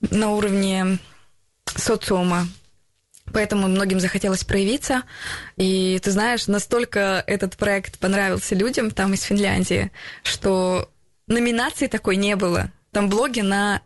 на 0.00 0.30
уровне 0.30 0.98
социума. 1.66 2.46
Поэтому 3.32 3.68
многим 3.68 4.00
захотелось 4.00 4.44
проявиться. 4.44 5.02
И 5.56 5.98
ты 6.02 6.10
знаешь, 6.10 6.48
настолько 6.48 7.24
этот 7.26 7.56
проект 7.56 7.98
понравился 7.98 8.54
людям 8.54 8.90
там 8.90 9.14
из 9.14 9.22
Финляндии, 9.22 9.90
что 10.22 10.90
номинации 11.26 11.86
такой 11.86 12.16
не 12.16 12.36
было. 12.36 12.70
Там 12.90 13.08
блоги 13.08 13.40
на 13.40 13.80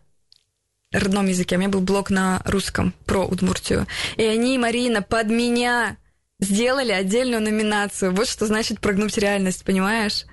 родном 0.91 1.27
языке, 1.27 1.55
у 1.55 1.59
меня 1.59 1.69
был 1.69 1.81
блог 1.81 2.09
на 2.09 2.41
русском 2.45 2.93
про 3.05 3.25
Удмуртию. 3.25 3.87
И 4.17 4.23
они, 4.23 4.57
Марина, 4.57 5.01
под 5.01 5.27
меня 5.27 5.97
сделали 6.39 6.91
отдельную 6.91 7.41
номинацию. 7.41 8.13
Вот 8.13 8.27
что 8.27 8.45
значит 8.47 8.79
прогнуть 8.79 9.17
реальность, 9.17 9.63
понимаешь? 9.63 10.25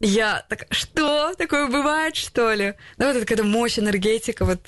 Я 0.00 0.44
так, 0.48 0.66
что? 0.70 1.34
Такое 1.34 1.68
бывает, 1.68 2.14
что 2.14 2.52
ли? 2.52 2.74
Да 2.98 3.08
вот 3.08 3.16
это 3.16 3.26
когда 3.26 3.42
мощь, 3.42 3.78
энергетика, 3.78 4.44
вот 4.44 4.60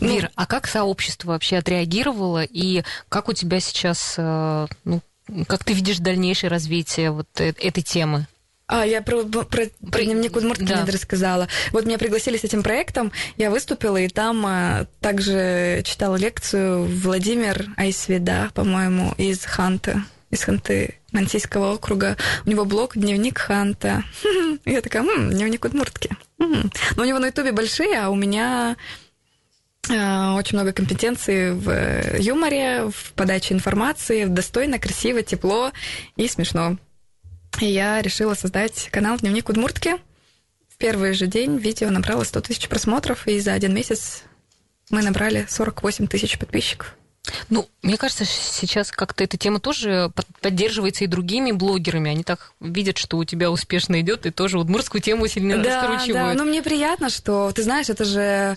ну, 0.00 0.20
а 0.34 0.46
как 0.46 0.66
сообщество 0.66 1.30
вообще 1.30 1.56
отреагировало 1.56 2.42
и 2.42 2.82
как 3.08 3.28
у 3.28 3.32
тебя 3.32 3.60
сейчас, 3.60 4.14
э, 4.18 4.66
ну, 4.84 5.00
как 5.46 5.64
ты 5.64 5.72
видишь 5.72 5.98
дальнейшее 5.98 6.50
развитие 6.50 7.10
вот 7.12 7.28
э, 7.40 7.52
этой 7.58 7.82
темы? 7.82 8.26
А, 8.66 8.84
я 8.84 9.00
про, 9.00 9.22
про, 9.22 9.44
про 9.44 10.04
дневник 10.04 10.36
Удмуртки 10.36 10.64
да. 10.64 10.82
не 10.82 10.90
рассказала. 10.90 11.48
Вот 11.70 11.86
меня 11.86 11.98
пригласили 11.98 12.36
с 12.36 12.44
этим 12.44 12.62
проектом, 12.62 13.12
я 13.36 13.50
выступила, 13.50 13.96
и 13.96 14.08
там 14.08 14.44
а, 14.44 14.86
также 15.00 15.82
читала 15.84 16.16
лекцию 16.16 16.84
Владимир 16.84 17.66
Айсведа, 17.76 18.50
по-моему, 18.54 19.14
из 19.18 19.44
Ханты, 19.44 20.02
из 20.30 20.42
Ханты 20.42 20.96
Мансийского 21.16 21.72
округа. 21.72 22.16
У 22.44 22.50
него 22.50 22.64
блог 22.64 22.96
«Дневник 22.96 23.38
Ханта». 23.38 24.04
Я 24.66 24.82
такая, 24.82 25.02
«Дневник 25.02 25.64
Удмуртки». 25.64 26.10
Но 26.38 27.02
у 27.02 27.04
него 27.04 27.18
на 27.18 27.26
Ютубе 27.26 27.52
большие, 27.52 27.98
а 27.98 28.10
у 28.10 28.14
меня 28.14 28.76
а, 29.90 30.34
очень 30.34 30.58
много 30.58 30.72
компетенций 30.72 31.52
в 31.52 32.18
юморе, 32.18 32.90
в 32.90 33.12
подаче 33.14 33.54
информации, 33.54 34.24
достойно, 34.26 34.78
красиво, 34.78 35.22
тепло 35.22 35.72
и 36.16 36.28
смешно. 36.28 36.76
И 37.60 37.66
я 37.66 38.02
решила 38.02 38.34
создать 38.34 38.90
канал 38.92 39.16
«Дневник 39.16 39.48
Удмуртки». 39.48 39.96
В 40.68 40.76
первый 40.76 41.14
же 41.14 41.26
день 41.26 41.56
видео 41.56 41.88
набрало 41.88 42.24
100 42.24 42.42
тысяч 42.42 42.68
просмотров, 42.68 43.26
и 43.26 43.40
за 43.40 43.54
один 43.54 43.74
месяц 43.74 44.24
мы 44.90 45.02
набрали 45.02 45.46
48 45.48 46.06
тысяч 46.06 46.38
подписчиков. 46.38 46.94
Ну, 47.50 47.68
мне 47.82 47.96
кажется, 47.96 48.24
сейчас 48.24 48.90
как-то 48.90 49.24
эта 49.24 49.36
тема 49.36 49.60
тоже 49.60 50.10
поддерживается 50.40 51.04
и 51.04 51.06
другими 51.06 51.52
блогерами. 51.52 52.10
Они 52.10 52.24
так 52.24 52.52
видят, 52.60 52.98
что 52.98 53.18
у 53.18 53.24
тебя 53.24 53.50
успешно 53.50 54.00
идет, 54.00 54.26
и 54.26 54.30
тоже 54.30 54.58
удмуртскую 54.58 55.02
тему 55.02 55.26
сильно 55.26 55.62
да, 55.62 55.80
раскручивают. 55.80 56.14
Да, 56.14 56.34
но 56.34 56.44
мне 56.44 56.62
приятно, 56.62 57.10
что, 57.10 57.52
ты 57.52 57.62
знаешь, 57.62 57.88
это 57.88 58.04
же... 58.04 58.56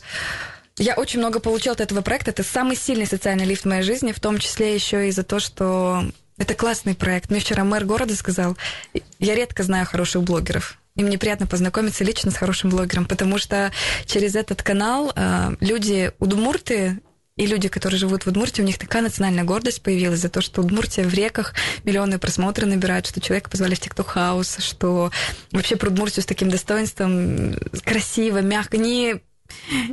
Я 0.78 0.96
очень 0.96 1.20
много 1.20 1.40
получила 1.40 1.74
от 1.74 1.82
этого 1.82 2.02
проекта. 2.02 2.32
Это 2.32 2.44
самый 2.44 2.78
сильный 2.78 3.06
социальный 3.06 3.46
лифт 3.46 3.64
в 3.64 3.68
моей 3.68 3.84
жизни, 3.84 4.14
в 4.14 4.20
том 4.20 4.38
числе 4.38 4.74
еще 4.74 5.10
и 5.10 5.12
за 5.12 5.24
то, 5.24 5.40
что 5.40 6.06
это 6.38 6.54
классный 6.54 6.96
проект. 6.96 7.30
Мне 7.30 7.42
вчера 7.42 7.66
мэр 7.66 7.86
города 7.86 8.16
сказал, 8.16 8.58
я 9.20 9.36
редко 9.36 9.64
знаю 9.64 9.86
хороших 9.86 10.24
блогеров. 10.24 10.78
И 10.96 11.04
мне 11.04 11.18
приятно 11.18 11.48
познакомиться 11.48 12.04
лично 12.04 12.32
с 12.32 12.36
хорошим 12.36 12.70
блогером, 12.70 13.06
потому 13.06 13.38
что 13.38 13.72
через 14.06 14.36
этот 14.36 14.64
канал 14.64 15.14
э, 15.16 15.56
люди 15.60 16.12
удмурты 16.20 17.00
и 17.40 17.46
люди, 17.46 17.70
которые 17.70 17.98
живут 17.98 18.26
в 18.26 18.28
Удмуртии, 18.28 18.62
у 18.62 18.66
них 18.66 18.78
такая 18.78 19.02
национальная 19.02 19.46
гордость 19.46 19.82
появилась 19.82 20.20
за 20.20 20.28
то, 20.28 20.42
что 20.42 20.62
Удмуртия 20.62 21.06
в 21.06 21.14
реках 21.14 21.54
миллионы 21.86 22.20
просмотры 22.20 22.66
набирает, 22.66 23.08
что 23.08 23.22
человека 23.22 23.50
позвали 23.50 23.76
в 23.76 23.80
TikTok 23.80 24.04
хаус, 24.04 24.58
что 24.60 25.10
вообще 25.54 25.78
про 25.78 25.90
Удмуртию 25.90 26.22
с 26.22 26.26
таким 26.26 26.50
достоинством 26.50 27.56
красиво, 27.86 28.42
мягко, 28.42 28.78
не, 28.78 29.22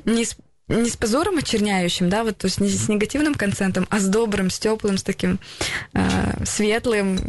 не 0.05 0.25
с 0.25 0.37
не 0.69 0.91
с 0.91 0.97
позором 0.97 1.39
очерняющим, 1.39 2.09
да, 2.09 2.25
вот, 2.25 2.39
то 2.39 2.47
есть 2.47 2.61
не 2.61 2.69
с 2.69 2.89
негативным 2.89 3.37
концентом, 3.37 3.87
а 3.89 4.01
с 4.01 4.09
добрым, 4.09 4.51
с 4.51 4.59
теплым, 4.59 4.99
с 4.99 5.05
таким 5.05 5.39
э, 5.95 6.45
светлым. 6.45 7.21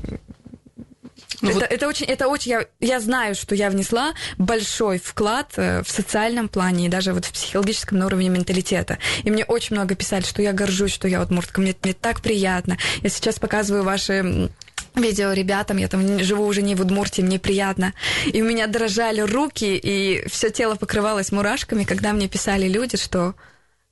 Ну, 1.41 1.49
это, 1.49 1.59
вот... 1.59 1.67
это 1.69 1.87
очень, 1.87 2.05
это 2.05 2.27
очень, 2.27 2.51
я, 2.51 2.65
я 2.79 2.99
знаю, 2.99 3.35
что 3.35 3.53
я 3.53 3.69
внесла 3.69 4.13
большой 4.37 4.97
вклад 4.99 5.53
э, 5.57 5.83
в 5.83 5.89
социальном 5.89 6.47
плане 6.47 6.87
и 6.87 6.89
даже 6.89 7.13
вот 7.13 7.25
в 7.25 7.31
психологическом 7.31 8.03
уровне 8.03 8.29
менталитета. 8.29 8.97
И 9.23 9.29
мне 9.29 9.45
очень 9.45 9.75
много 9.75 9.95
писали, 9.95 10.23
что 10.23 10.41
я 10.41 10.53
горжусь, 10.53 10.93
что 10.93 11.07
я 11.07 11.19
вот 11.19 11.29
муртка, 11.29 11.61
мне, 11.61 11.75
мне 11.83 11.93
так 11.93 12.21
приятно. 12.21 12.77
Я 13.01 13.09
сейчас 13.09 13.39
показываю 13.39 13.83
ваши 13.83 14.49
видео 14.95 15.31
ребятам, 15.33 15.77
я 15.77 15.87
там 15.87 16.19
живу 16.19 16.45
уже 16.45 16.61
не 16.61 16.75
в 16.75 16.81
Удмуртии, 16.81 17.21
мне 17.21 17.39
приятно. 17.39 17.93
И 18.25 18.41
у 18.41 18.45
меня 18.45 18.65
дрожали 18.67 19.21
руки, 19.21 19.79
и 19.81 20.27
все 20.27 20.49
тело 20.49 20.75
покрывалось 20.75 21.31
мурашками, 21.31 21.83
когда 21.83 22.13
мне 22.13 22.27
писали 22.27 22.67
люди, 22.67 22.97
что 22.97 23.35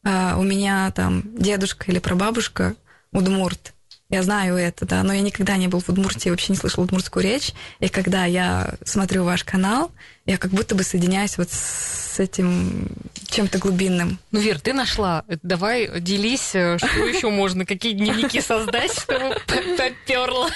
э, 0.03 0.35
у 0.35 0.41
меня 0.41 0.91
там 0.95 1.21
дедушка 1.37 1.91
или 1.91 1.99
прабабушка 1.99 2.75
удмурт. 3.11 3.74
Я 4.09 4.21
знаю 4.21 4.55
это, 4.55 4.85
да, 4.85 5.01
но 5.01 5.13
я 5.13 5.21
никогда 5.21 5.57
не 5.57 5.67
был 5.67 5.79
в 5.79 5.89
Удмуртии, 5.89 6.29
вообще 6.29 6.53
не 6.53 6.57
слышал 6.57 6.83
удмуртскую 6.83 7.23
речь. 7.23 7.53
И 7.79 7.89
когда 7.89 8.25
я 8.25 8.75
смотрю 8.83 9.23
ваш 9.23 9.43
канал, 9.43 9.91
я 10.27 10.37
как 10.37 10.51
будто 10.51 10.75
бы 10.75 10.83
соединяюсь 10.83 11.37
вот 11.39 11.49
с 11.51 12.19
этим 12.19 12.87
чем-то 13.27 13.57
глубинным. 13.57 14.19
Ну, 14.31 14.39
Вер, 14.39 14.59
ты 14.59 14.73
нашла. 14.73 15.25
Давай 15.41 15.99
делись, 15.99 16.51
э, 16.53 16.77
что 16.77 16.87
еще 17.05 17.29
можно, 17.29 17.65
какие 17.65 17.93
дневники 17.93 18.41
создать, 18.41 18.91
чтобы 18.91 19.37
поперло 19.77 20.49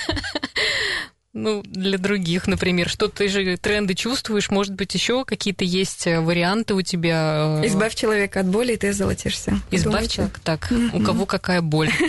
ну, 1.33 1.61
для 1.63 1.97
других, 1.97 2.47
например? 2.47 2.89
Что 2.89 3.07
ты 3.07 3.27
же 3.27 3.57
тренды 3.57 3.93
чувствуешь? 3.93 4.49
Может 4.49 4.73
быть, 4.73 4.93
еще 4.95 5.25
какие-то 5.25 5.63
есть 5.63 6.07
э, 6.07 6.19
варианты 6.19 6.73
у 6.73 6.81
тебя? 6.81 7.59
Э? 7.61 7.67
Избавь 7.67 7.93
человека 7.93 8.39
от 8.39 8.47
боли, 8.47 8.73
и 8.73 8.77
ты 8.77 8.93
золотишься. 8.93 9.59
Избавь 9.69 10.07
человека? 10.07 10.39
Так, 10.43 10.71
у 10.93 11.01
кого 11.01 11.25
какая 11.25 11.61
боль? 11.61 11.91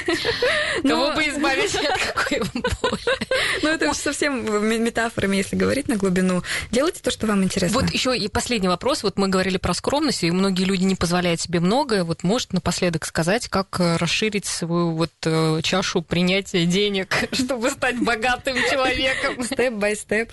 Кого 0.82 1.12
бы 1.12 1.22
избавить 1.24 1.74
от 1.74 1.98
какой 2.14 2.40
боли? 2.54 3.02
Ну, 3.62 3.68
это 3.68 3.92
совсем 3.92 4.82
метафорами, 4.82 5.36
если 5.36 5.54
говорить 5.54 5.88
на 5.88 5.96
глубину. 5.96 6.42
Делайте 6.70 7.00
то, 7.02 7.10
что 7.10 7.26
вам 7.26 7.44
интересно. 7.44 7.80
Вот 7.80 7.90
еще 7.90 8.16
и 8.16 8.28
последний 8.28 8.68
вопрос. 8.68 9.02
Вот 9.02 9.18
мы 9.18 9.28
говорили 9.28 9.58
про 9.58 9.74
скромность, 9.74 10.24
и 10.24 10.30
многие 10.30 10.64
люди 10.64 10.84
не 10.84 10.94
позволяют 10.94 11.40
себе 11.40 11.60
многое. 11.60 12.04
Вот 12.04 12.22
может 12.22 12.54
напоследок 12.54 13.04
сказать, 13.04 13.48
как 13.48 13.78
э, 13.78 13.96
расширить 13.96 14.46
свою 14.46 14.92
вот 14.92 15.12
чашу 15.62 16.00
принятия 16.00 16.64
денег, 16.64 17.14
чтобы 17.32 17.70
стать 17.70 17.98
богатым 18.02 18.56
человеком? 18.70 19.09
Человеком. 19.10 19.44
Step 19.44 19.76
by 19.76 19.92
step, 19.92 20.32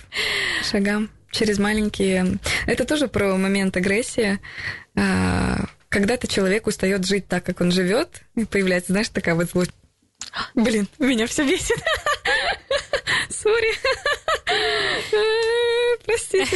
шагам 0.62 1.10
через 1.30 1.58
маленькие... 1.58 2.38
Это 2.66 2.84
тоже 2.84 3.08
про 3.08 3.36
момент 3.36 3.76
агрессии. 3.76 4.38
А, 4.96 5.66
когда-то 5.88 6.26
человек 6.26 6.66
устает 6.66 7.06
жить 7.06 7.28
так, 7.28 7.44
как 7.44 7.60
он 7.60 7.70
живет, 7.70 8.22
и 8.34 8.44
появляется, 8.44 8.92
знаешь, 8.92 9.08
такая 9.08 9.34
вот 9.34 9.50
злость. 9.50 9.72
Блин, 10.54 10.88
меня 10.98 11.26
все 11.26 11.44
бесит. 11.44 11.78
Sorry. 13.30 13.74
Простите. 16.04 16.46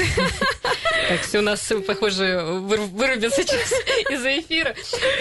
Так, 1.09 1.21
все 1.23 1.39
у 1.39 1.43
нас, 1.43 1.73
похоже, 1.87 2.43
вырубится 2.43 3.43
сейчас 3.43 3.73
из-за 4.11 4.39
эфира. 4.39 4.75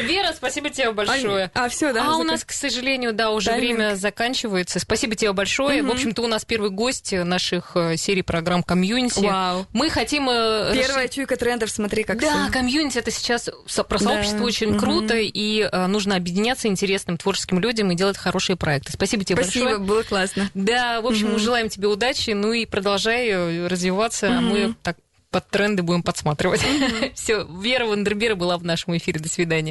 Вера, 0.03 0.33
спасибо 0.33 0.69
тебе 0.69 0.91
большое. 0.91 1.51
А, 1.53 1.69
все, 1.69 1.91
да? 1.91 2.05
А 2.05 2.17
у 2.17 2.23
нас, 2.23 2.43
к 2.43 2.51
сожалению, 2.51 3.13
да, 3.13 3.31
уже 3.31 3.51
время 3.53 3.95
заканчивается. 3.95 4.79
Спасибо 4.79 5.15
тебе 5.15 5.33
большое. 5.33 5.83
В 5.83 5.91
общем-то, 5.91 6.21
у 6.21 6.27
нас 6.27 6.45
первый 6.45 6.69
гость 6.69 7.11
наших 7.11 7.71
э, 7.75 7.97
серий 7.97 8.21
программ 8.21 8.63
комьюнити. 8.63 9.25
Вау. 9.25 9.65
Мы 9.73 9.89
хотим... 9.89 10.29
Э, 10.29 10.71
Первая 10.73 11.07
чуйка 11.07 11.35
трендов, 11.35 11.69
смотри, 11.69 12.03
как 12.03 12.19
Да, 12.19 12.49
комьюнити 12.51 12.97
это 12.97 13.11
сейчас 13.11 13.49
про 13.87 13.99
сообщество 13.99 14.43
очень 14.43 14.77
круто, 14.77 15.15
и 15.17 15.61
э, 15.61 15.87
нужно 15.87 16.15
объединяться 16.15 16.67
интересным 16.67 17.17
творческим 17.17 17.59
людям 17.59 17.91
и 17.91 17.95
делать 17.95 18.17
хорошие 18.17 18.55
проекты. 18.55 18.91
Спасибо 18.93 19.23
тебе 19.23 19.37
большое. 19.37 19.65
Спасибо, 19.65 19.83
было 19.83 20.03
классно. 20.03 20.49
Да, 20.53 21.01
в 21.01 21.07
общем, 21.07 21.37
желаем 21.39 21.69
тебе 21.69 21.87
удачи, 21.87 22.31
ну 22.31 22.53
и 22.53 22.65
продолжай 22.65 23.67
развиваться. 23.67 24.10
А 24.21 24.41
мы 24.41 24.75
так 24.83 24.97
под 25.31 25.47
тренды 25.47 25.81
будем 25.81 26.03
подсматривать. 26.03 26.61
Все, 27.15 27.47
Вера 27.61 27.85
Вандербера 27.85 28.35
была 28.35 28.57
в 28.57 28.63
нашем 28.63 28.97
эфире. 28.97 29.19
До 29.19 29.29
свидания. 29.29 29.69